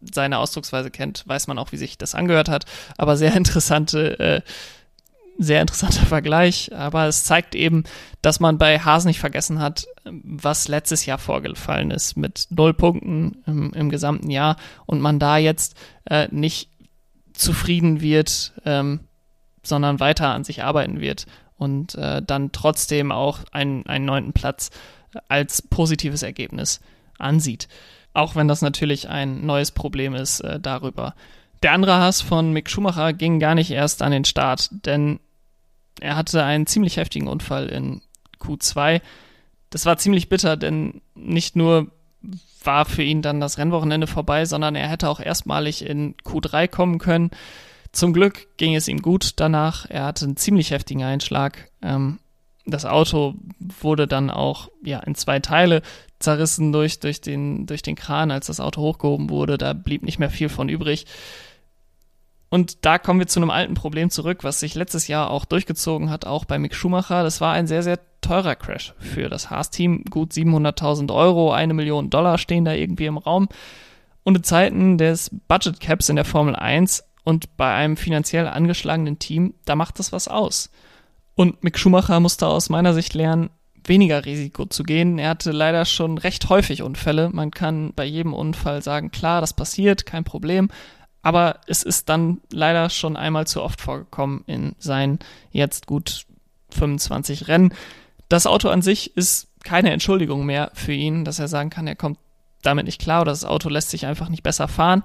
seine 0.00 0.38
Ausdrucksweise 0.38 0.90
kennt, 0.90 1.26
weiß 1.26 1.46
man 1.46 1.58
auch, 1.58 1.72
wie 1.72 1.76
sich 1.76 1.98
das 1.98 2.14
angehört 2.14 2.48
hat. 2.48 2.64
Aber 2.96 3.16
sehr 3.16 3.32
interessante, 3.36 4.18
äh, 4.18 4.40
sehr 5.38 5.60
interessanter 5.60 6.04
Vergleich. 6.06 6.74
Aber 6.74 7.06
es 7.06 7.24
zeigt 7.24 7.54
eben, 7.54 7.84
dass 8.20 8.40
man 8.40 8.58
bei 8.58 8.80
Haas 8.80 9.04
nicht 9.04 9.20
vergessen 9.20 9.60
hat, 9.60 9.86
was 10.04 10.68
letztes 10.68 11.06
Jahr 11.06 11.18
vorgefallen 11.18 11.90
ist 11.90 12.16
mit 12.16 12.48
null 12.50 12.74
Punkten 12.74 13.42
im, 13.46 13.72
im 13.72 13.88
gesamten 13.88 14.30
Jahr 14.30 14.56
und 14.84 15.00
man 15.00 15.18
da 15.18 15.38
jetzt 15.38 15.76
äh, 16.04 16.28
nicht 16.30 16.70
zufrieden 17.32 18.00
wird, 18.00 18.52
ähm, 18.64 19.00
sondern 19.62 20.00
weiter 20.00 20.28
an 20.28 20.44
sich 20.44 20.64
arbeiten 20.64 21.00
wird 21.00 21.26
und 21.56 21.94
äh, 21.94 22.22
dann 22.22 22.52
trotzdem 22.52 23.12
auch 23.12 23.40
einen, 23.52 23.86
einen 23.86 24.04
neunten 24.04 24.32
Platz 24.32 24.70
als 25.28 25.62
positives 25.62 26.22
Ergebnis 26.22 26.80
ansieht. 27.18 27.68
Auch 28.12 28.34
wenn 28.34 28.48
das 28.48 28.62
natürlich 28.62 29.08
ein 29.08 29.46
neues 29.46 29.70
Problem 29.70 30.14
ist 30.14 30.40
äh, 30.40 30.58
darüber. 30.58 31.14
Der 31.62 31.72
andere 31.72 31.98
Hass 31.98 32.20
von 32.20 32.52
Mick 32.52 32.70
Schumacher 32.70 33.12
ging 33.12 33.40
gar 33.40 33.54
nicht 33.54 33.70
erst 33.70 34.02
an 34.02 34.12
den 34.12 34.24
Start, 34.24 34.70
denn 34.70 35.20
er 36.00 36.16
hatte 36.16 36.44
einen 36.44 36.66
ziemlich 36.66 36.96
heftigen 36.96 37.28
Unfall 37.28 37.68
in 37.68 38.02
Q2. 38.40 39.00
Das 39.70 39.86
war 39.86 39.98
ziemlich 39.98 40.28
bitter, 40.28 40.56
denn 40.56 41.02
nicht 41.14 41.56
nur 41.56 41.90
war 42.64 42.84
für 42.84 43.02
ihn 43.02 43.22
dann 43.22 43.40
das 43.40 43.58
Rennwochenende 43.58 44.06
vorbei, 44.06 44.44
sondern 44.44 44.74
er 44.74 44.88
hätte 44.88 45.08
auch 45.08 45.20
erstmalig 45.20 45.84
in 45.84 46.16
Q3 46.18 46.68
kommen 46.68 46.98
können. 46.98 47.30
Zum 47.92 48.12
Glück 48.12 48.56
ging 48.56 48.74
es 48.74 48.88
ihm 48.88 49.00
gut 49.00 49.32
danach. 49.36 49.86
Er 49.88 50.04
hatte 50.04 50.24
einen 50.24 50.36
ziemlich 50.36 50.70
heftigen 50.70 51.02
Einschlag. 51.02 51.70
Ähm, 51.82 52.18
das 52.66 52.84
Auto 52.84 53.34
wurde 53.80 54.06
dann 54.06 54.30
auch 54.30 54.68
ja 54.84 54.98
in 55.00 55.14
zwei 55.14 55.40
Teile 55.40 55.82
zerrissen 56.18 56.72
durch, 56.72 57.00
durch, 57.00 57.20
den, 57.20 57.66
durch 57.66 57.82
den 57.82 57.96
Kran, 57.96 58.30
als 58.30 58.46
das 58.46 58.60
Auto 58.60 58.82
hochgehoben 58.82 59.30
wurde. 59.30 59.56
Da 59.56 59.72
blieb 59.72 60.02
nicht 60.02 60.18
mehr 60.18 60.30
viel 60.30 60.48
von 60.48 60.68
übrig. 60.68 61.06
Und 62.50 62.84
da 62.86 62.98
kommen 62.98 63.20
wir 63.20 63.26
zu 63.26 63.40
einem 63.40 63.50
alten 63.50 63.74
Problem 63.74 64.10
zurück, 64.10 64.42
was 64.42 64.60
sich 64.60 64.74
letztes 64.74 65.06
Jahr 65.06 65.30
auch 65.30 65.44
durchgezogen 65.44 66.10
hat, 66.10 66.24
auch 66.24 66.44
bei 66.44 66.58
Mick 66.58 66.74
Schumacher. 66.74 67.22
Das 67.22 67.40
war 67.40 67.52
ein 67.52 67.66
sehr, 67.66 67.82
sehr 67.82 67.98
teurer 68.22 68.56
Crash 68.56 68.94
für 68.98 69.28
das 69.28 69.50
Haas-Team. 69.50 70.04
Gut 70.10 70.32
700.000 70.32 71.12
Euro, 71.14 71.52
eine 71.52 71.74
Million 71.74 72.10
Dollar 72.10 72.38
stehen 72.38 72.64
da 72.64 72.72
irgendwie 72.72 73.06
im 73.06 73.18
Raum. 73.18 73.48
Und 74.24 74.36
in 74.36 74.44
Zeiten 74.44 74.98
des 74.98 75.30
Budget 75.46 75.80
Caps 75.80 76.08
in 76.08 76.16
der 76.16 76.24
Formel 76.24 76.56
1 76.56 77.04
und 77.24 77.56
bei 77.56 77.74
einem 77.74 77.96
finanziell 77.96 78.46
angeschlagenen 78.46 79.18
Team, 79.18 79.54
da 79.64 79.76
macht 79.76 79.98
das 79.98 80.12
was 80.12 80.28
aus. 80.28 80.70
Und 81.34 81.62
Mick 81.62 81.78
Schumacher 81.78 82.20
musste 82.20 82.46
aus 82.46 82.68
meiner 82.70 82.94
Sicht 82.94 83.14
lernen, 83.14 83.50
weniger 83.84 84.24
Risiko 84.24 84.66
zu 84.66 84.82
gehen. 84.82 85.18
Er 85.18 85.30
hatte 85.30 85.52
leider 85.52 85.84
schon 85.84 86.18
recht 86.18 86.48
häufig 86.48 86.82
Unfälle. 86.82 87.30
Man 87.30 87.50
kann 87.50 87.92
bei 87.94 88.04
jedem 88.04 88.34
Unfall 88.34 88.82
sagen, 88.82 89.10
klar, 89.10 89.40
das 89.40 89.52
passiert, 89.52 90.06
kein 90.06 90.24
Problem. 90.24 90.68
Aber 91.22 91.60
es 91.66 91.82
ist 91.82 92.08
dann 92.08 92.40
leider 92.50 92.90
schon 92.90 93.16
einmal 93.16 93.46
zu 93.46 93.62
oft 93.62 93.80
vorgekommen 93.80 94.44
in 94.46 94.74
seinen 94.78 95.18
jetzt 95.50 95.86
gut 95.86 96.26
25 96.70 97.48
Rennen. 97.48 97.74
Das 98.28 98.46
Auto 98.46 98.68
an 98.68 98.82
sich 98.82 99.16
ist 99.16 99.48
keine 99.64 99.90
Entschuldigung 99.90 100.46
mehr 100.46 100.70
für 100.74 100.92
ihn, 100.92 101.24
dass 101.24 101.38
er 101.38 101.48
sagen 101.48 101.70
kann, 101.70 101.86
er 101.86 101.96
kommt 101.96 102.18
damit 102.62 102.86
nicht 102.86 103.00
klar 103.00 103.22
oder 103.22 103.32
das 103.32 103.44
Auto 103.44 103.68
lässt 103.68 103.90
sich 103.90 104.06
einfach 104.06 104.28
nicht 104.28 104.42
besser 104.42 104.68
fahren. 104.68 105.02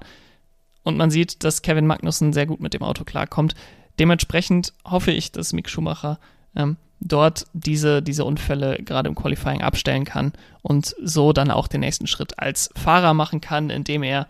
Und 0.82 0.96
man 0.96 1.10
sieht, 1.10 1.44
dass 1.44 1.62
Kevin 1.62 1.86
Magnussen 1.86 2.32
sehr 2.32 2.46
gut 2.46 2.60
mit 2.60 2.74
dem 2.74 2.82
Auto 2.82 3.04
klarkommt. 3.04 3.54
Dementsprechend 3.98 4.72
hoffe 4.84 5.12
ich, 5.12 5.32
dass 5.32 5.52
Mick 5.52 5.68
Schumacher 5.68 6.18
ähm, 6.54 6.76
dort 7.00 7.46
diese, 7.52 8.02
diese 8.02 8.24
Unfälle 8.24 8.78
gerade 8.82 9.08
im 9.08 9.14
Qualifying 9.14 9.62
abstellen 9.62 10.04
kann 10.04 10.32
und 10.62 10.94
so 11.02 11.32
dann 11.32 11.50
auch 11.50 11.68
den 11.68 11.80
nächsten 11.80 12.06
Schritt 12.06 12.38
als 12.38 12.70
Fahrer 12.76 13.14
machen 13.14 13.40
kann, 13.40 13.70
indem 13.70 14.02
er 14.02 14.26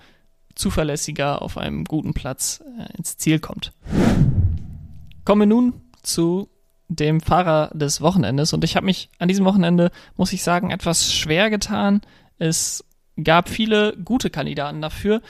zuverlässiger 0.54 1.42
auf 1.42 1.58
einem 1.58 1.84
guten 1.84 2.14
Platz 2.14 2.62
äh, 2.78 2.96
ins 2.96 3.16
Ziel 3.16 3.38
kommt. 3.38 3.72
Kommen 5.24 5.42
wir 5.42 5.46
nun 5.46 5.74
zu 6.02 6.48
dem 6.88 7.20
Fahrer 7.20 7.70
des 7.72 8.00
Wochenendes 8.00 8.52
und 8.52 8.62
ich 8.64 8.76
habe 8.76 8.86
mich 8.86 9.08
an 9.18 9.28
diesem 9.28 9.44
Wochenende, 9.44 9.90
muss 10.16 10.32
ich 10.32 10.42
sagen, 10.42 10.70
etwas 10.70 11.12
schwer 11.12 11.50
getan. 11.50 12.02
Es 12.38 12.84
gab 13.22 13.48
viele 13.48 13.96
gute 13.96 14.30
Kandidaten 14.30 14.82
dafür, 14.82 15.22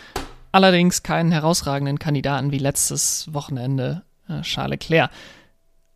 allerdings 0.52 1.02
keinen 1.02 1.32
herausragenden 1.32 1.98
Kandidaten 1.98 2.50
wie 2.50 2.58
letztes 2.58 3.32
Wochenende 3.32 4.02
äh, 4.28 4.40
Charles 4.42 4.70
Leclerc. 4.70 5.10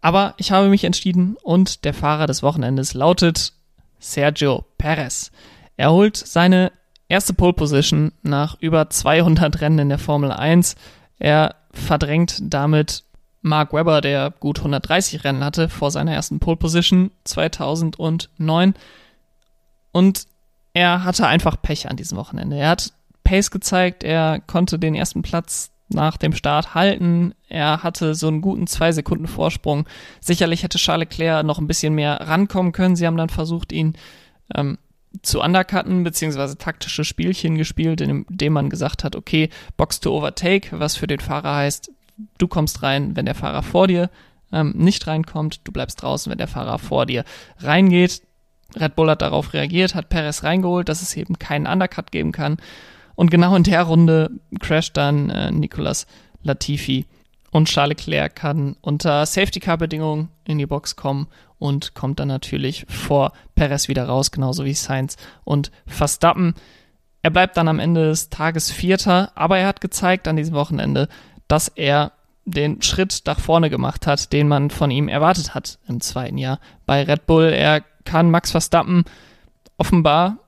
Aber 0.01 0.35
ich 0.37 0.53
habe 0.53 0.69
mich 0.69 0.85
entschieden 0.85 1.37
und 1.43 1.85
der 1.85 1.95
Fahrer 1.95 2.27
des 2.27 2.43
Wochenendes 2.43 2.95
lautet 2.95 3.53
Sergio 3.99 4.65
Perez. 4.79 5.33
Er 5.77 5.91
holt 5.91 6.17
seine 6.17 6.73
erste 7.09 7.35
Pole 7.35 7.53
Position 7.53 8.13
nach 8.23 8.57
über 8.61 8.91
200 8.91 9.61
Rennen 9.61 9.79
in 9.79 9.89
der 9.89 9.99
Formel 9.99 10.31
1. 10.31 10.77
Er 11.19 11.57
verdrängt 11.73 12.39
damit 12.43 13.05
Mark 13.41 13.73
Webber, 13.73 14.01
der 14.01 14.31
gut 14.31 14.59
130 14.59 15.25
Rennen 15.25 15.45
hatte 15.45 15.69
vor 15.69 15.91
seiner 15.91 16.13
ersten 16.13 16.41
Pole 16.41 16.57
Position 16.57 17.11
2009. 17.25 18.75
Und 19.93 20.27
er 20.75 21.05
hatte 21.05 21.27
einfach 21.27 21.61
Pech 21.61 21.89
an 21.89 21.97
diesem 21.97 22.19
Wochenende. 22.19 22.57
Er 22.57 22.71
hat 22.71 22.93
Pace 23.25 23.51
gezeigt, 23.51 24.05
er 24.05 24.41
konnte 24.41 24.79
den 24.79 24.95
ersten 24.95 25.23
Platz 25.23 25.71
nach 25.89 26.17
dem 26.17 26.33
Start 26.33 26.75
halten. 26.75 27.35
Er 27.49 27.83
hatte 27.83 28.15
so 28.15 28.29
einen 28.29 28.43
guten 28.43 28.67
zwei 28.67 28.93
Sekunden 28.93 29.27
Vorsprung. 29.27 29.87
Sicherlich 30.21 30.63
hätte 30.63 30.79
Charles 30.79 31.09
Leclerc 31.09 31.45
noch 31.45 31.59
ein 31.59 31.67
bisschen 31.67 31.95
mehr 31.95 32.21
rankommen 32.21 32.73
können. 32.73 32.97
Sie 32.97 33.07
haben 33.07 33.17
dann 33.17 33.31
versucht, 33.31 33.73
ihn 33.73 33.95
ähm, 34.55 34.79
zu 35.23 35.41
undercutten, 35.41 36.05
beziehungsweise 36.05 36.59
taktische 36.59 37.05
Spielchen 37.05 37.57
gespielt, 37.57 38.01
indem 38.01 38.53
man 38.53 38.71
gesagt 38.71 39.05
hat, 39.05 39.17
okay, 39.17 39.49
Box 39.77 40.01
to 40.01 40.17
Overtake, 40.17 40.79
was 40.79 40.97
für 40.97 41.07
den 41.07 41.21
Fahrer 41.21 41.57
heißt, 41.57 41.91
du 42.39 42.49
kommst 42.49 42.83
rein, 42.83 43.17
wenn 43.17 43.27
der 43.27 43.35
Fahrer 43.35 43.63
vor 43.63 43.87
dir 43.87 44.11
ähm, 44.53 44.73
nicht 44.77 45.07
reinkommt, 45.07 45.61
du 45.65 45.73
bleibst 45.73 46.03
draußen, 46.03 46.31
wenn 46.31 46.39
der 46.39 46.49
Fahrer 46.49 46.79
vor 46.79 47.07
dir 47.07 47.25
reingeht. 47.59 48.23
Red 48.79 48.97
Bull 48.97 49.11
hat 49.11 49.23
darauf 49.23 49.55
reagiert, 49.55 49.95
hat 49.95 50.11
Perez 50.11 50.43
reingeholt, 50.43 50.89
dass 50.89 51.03
es 51.03 51.17
eben 51.17 51.39
keinen 51.39 51.67
Undercut 51.67 52.13
geben 52.13 52.33
kann. 52.33 52.59
Und 53.15 53.31
genau 53.31 53.57
in 53.57 53.63
der 53.63 53.83
Runde 53.83 54.31
crasht 54.61 54.97
dann 54.97 55.31
äh, 55.31 55.51
Nicolas 55.51 56.07
Latifi 56.43 57.07
und 57.51 57.69
Charles 57.69 58.07
Leclerc 58.07 58.37
kann 58.37 58.77
unter 58.81 59.25
Safety 59.27 59.61
Car 59.61 59.79
Bedingungen 59.79 60.29
in 60.45 60.59
die 60.59 60.67
Box 60.67 60.97
kommen 60.97 61.29
und 61.59 61.95
kommt 61.95 62.21
dann 62.21 62.29
natürlich 62.29 62.87
vor 62.89 63.33
Perez 63.55 63.89
wieder 63.89 64.07
raus, 64.07 64.31
genauso 64.31 64.65
wie 64.65 64.75
Sainz 64.75 65.17
und 65.45 65.71
Verstappen. 65.87 66.55
Er 67.23 67.31
bleibt 67.31 67.57
dann 67.57 67.69
am 67.69 67.79
Ende 67.79 68.09
des 68.09 68.29
Tages 68.29 68.71
Vierter, 68.71 69.33
aber 69.35 69.59
er 69.59 69.67
hat 69.67 69.81
gezeigt 69.81 70.29
an 70.29 70.37
diesem 70.37 70.55
Wochenende, 70.55 71.09
dass 71.49 71.69
er 71.69 72.13
den 72.45 72.81
Schritt 72.81 73.23
nach 73.27 73.41
vorne 73.41 73.69
gemacht 73.71 74.07
hat, 74.07 74.33
den 74.33 74.49
man 74.49 74.71
von 74.71 74.91
ihm 74.91 75.09
erwartet 75.09 75.55
hat 75.55 75.79
im 75.87 76.01
zweiten 76.01 76.39
Jahr 76.39 76.61
bei 76.87 77.03
Red 77.03 77.27
Bull. 77.27 77.53
Er 77.53 77.83
kann 78.05 78.31
Max 78.31 78.53
Verstappen 78.53 79.05
offenbar 79.77 80.39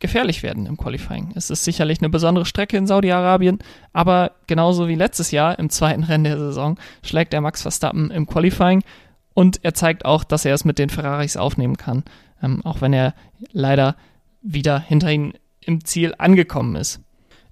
gefährlich 0.00 0.42
werden 0.42 0.66
im 0.66 0.76
Qualifying. 0.76 1.32
Es 1.34 1.50
ist 1.50 1.64
sicherlich 1.64 1.98
eine 1.98 2.08
besondere 2.08 2.46
Strecke 2.46 2.76
in 2.76 2.86
Saudi-Arabien, 2.86 3.58
aber 3.92 4.32
genauso 4.46 4.86
wie 4.86 4.94
letztes 4.94 5.32
Jahr 5.32 5.58
im 5.58 5.70
zweiten 5.70 6.04
Rennen 6.04 6.24
der 6.24 6.38
Saison 6.38 6.78
schlägt 7.02 7.34
er 7.34 7.40
Max 7.40 7.62
Verstappen 7.62 8.10
im 8.10 8.26
Qualifying 8.26 8.84
und 9.38 9.60
er 9.62 9.72
zeigt 9.72 10.04
auch, 10.04 10.24
dass 10.24 10.44
er 10.44 10.52
es 10.52 10.64
mit 10.64 10.80
den 10.80 10.90
Ferraris 10.90 11.36
aufnehmen 11.36 11.76
kann, 11.76 12.02
ähm, 12.42 12.60
auch 12.66 12.80
wenn 12.80 12.92
er 12.92 13.14
leider 13.52 13.94
wieder 14.42 14.80
hinter 14.80 15.12
ihm 15.12 15.32
im 15.60 15.84
Ziel 15.84 16.12
angekommen 16.18 16.74
ist. 16.74 16.98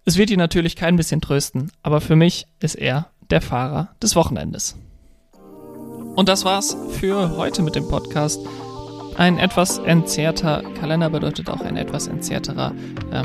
Es 0.04 0.16
wird 0.16 0.30
ihn 0.30 0.40
natürlich 0.40 0.74
kein 0.74 0.96
bisschen 0.96 1.20
trösten, 1.20 1.70
aber 1.84 2.00
für 2.00 2.16
mich 2.16 2.48
ist 2.58 2.74
er 2.74 3.06
der 3.30 3.40
Fahrer 3.40 3.90
des 4.02 4.16
Wochenendes. 4.16 4.76
Und 6.16 6.28
das 6.28 6.44
war's 6.44 6.76
für 6.90 7.36
heute 7.36 7.62
mit 7.62 7.76
dem 7.76 7.86
Podcast. 7.86 8.40
Ein 9.16 9.38
etwas 9.38 9.78
entzerrter 9.78 10.64
Kalender 10.80 11.08
bedeutet 11.08 11.48
auch 11.48 11.60
ein 11.60 11.76
etwas 11.76 12.08
entzerrterer 12.08 12.72
äh, 13.12 13.22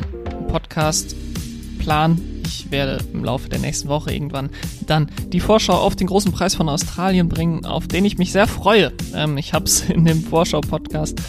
Podcast-Plan. 0.49 2.40
Ich 2.51 2.69
werde 2.69 2.99
im 3.13 3.23
Laufe 3.23 3.47
der 3.47 3.59
nächsten 3.59 3.87
Woche 3.87 4.13
irgendwann 4.13 4.49
dann 4.85 5.09
die 5.27 5.39
Vorschau 5.39 5.73
auf 5.73 5.95
den 5.95 6.07
großen 6.07 6.31
Preis 6.31 6.55
von 6.55 6.67
Australien 6.67 7.29
bringen, 7.29 7.65
auf 7.65 7.87
den 7.87 8.03
ich 8.03 8.17
mich 8.17 8.31
sehr 8.31 8.47
freue. 8.47 8.91
Ähm, 9.15 9.37
ich 9.37 9.53
habe 9.53 9.65
es 9.65 9.81
in 9.89 10.05
dem 10.05 10.21
Vorschau-Podcast 10.23 11.19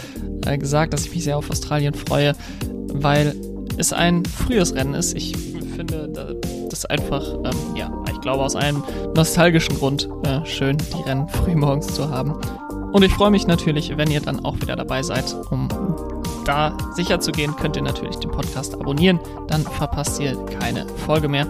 äh, 0.46 0.58
gesagt, 0.58 0.92
dass 0.92 1.04
ich 1.04 1.14
mich 1.14 1.24
sehr 1.24 1.38
auf 1.38 1.50
Australien 1.50 1.94
freue, 1.94 2.34
weil 2.88 3.36
es 3.76 3.92
ein 3.92 4.24
frühes 4.24 4.74
Rennen 4.74 4.94
ist. 4.94 5.16
Ich 5.16 5.36
finde 5.76 6.40
das 6.68 6.84
einfach, 6.86 7.34
ähm, 7.44 7.76
ja, 7.76 7.90
ich 8.10 8.20
glaube 8.20 8.42
aus 8.42 8.56
einem 8.56 8.82
nostalgischen 9.14 9.76
Grund 9.76 10.08
äh, 10.24 10.44
schön, 10.44 10.76
die 10.78 11.02
Rennen 11.08 11.28
früh 11.28 11.54
morgens 11.54 11.94
zu 11.94 12.08
haben. 12.10 12.34
Und 12.92 13.02
ich 13.04 13.12
freue 13.12 13.30
mich 13.30 13.46
natürlich, 13.46 13.96
wenn 13.96 14.10
ihr 14.10 14.20
dann 14.20 14.44
auch 14.44 14.56
wieder 14.60 14.76
dabei 14.76 15.02
seid. 15.02 15.34
Um 15.50 15.68
da 16.44 16.76
sicher 16.94 17.20
zu 17.20 17.32
gehen, 17.32 17.56
könnt 17.56 17.76
ihr 17.76 17.82
natürlich 17.82 18.16
den 18.16 18.30
Podcast 18.30 18.74
abonnieren. 18.74 19.20
Dann 19.48 19.62
verpasst 19.62 20.20
ihr 20.20 20.36
keine 20.58 20.86
Folge 21.06 21.28
mehr. 21.28 21.46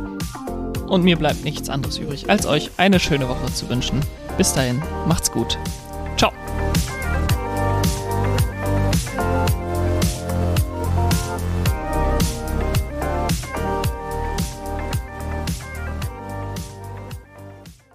Und 0.86 1.04
mir 1.04 1.16
bleibt 1.16 1.44
nichts 1.44 1.70
anderes 1.70 1.98
übrig, 1.98 2.28
als 2.28 2.46
euch 2.46 2.70
eine 2.76 3.00
schöne 3.00 3.28
Woche 3.28 3.52
zu 3.54 3.68
wünschen. 3.68 4.00
Bis 4.36 4.52
dahin, 4.52 4.82
macht's 5.06 5.32
gut. 5.32 5.58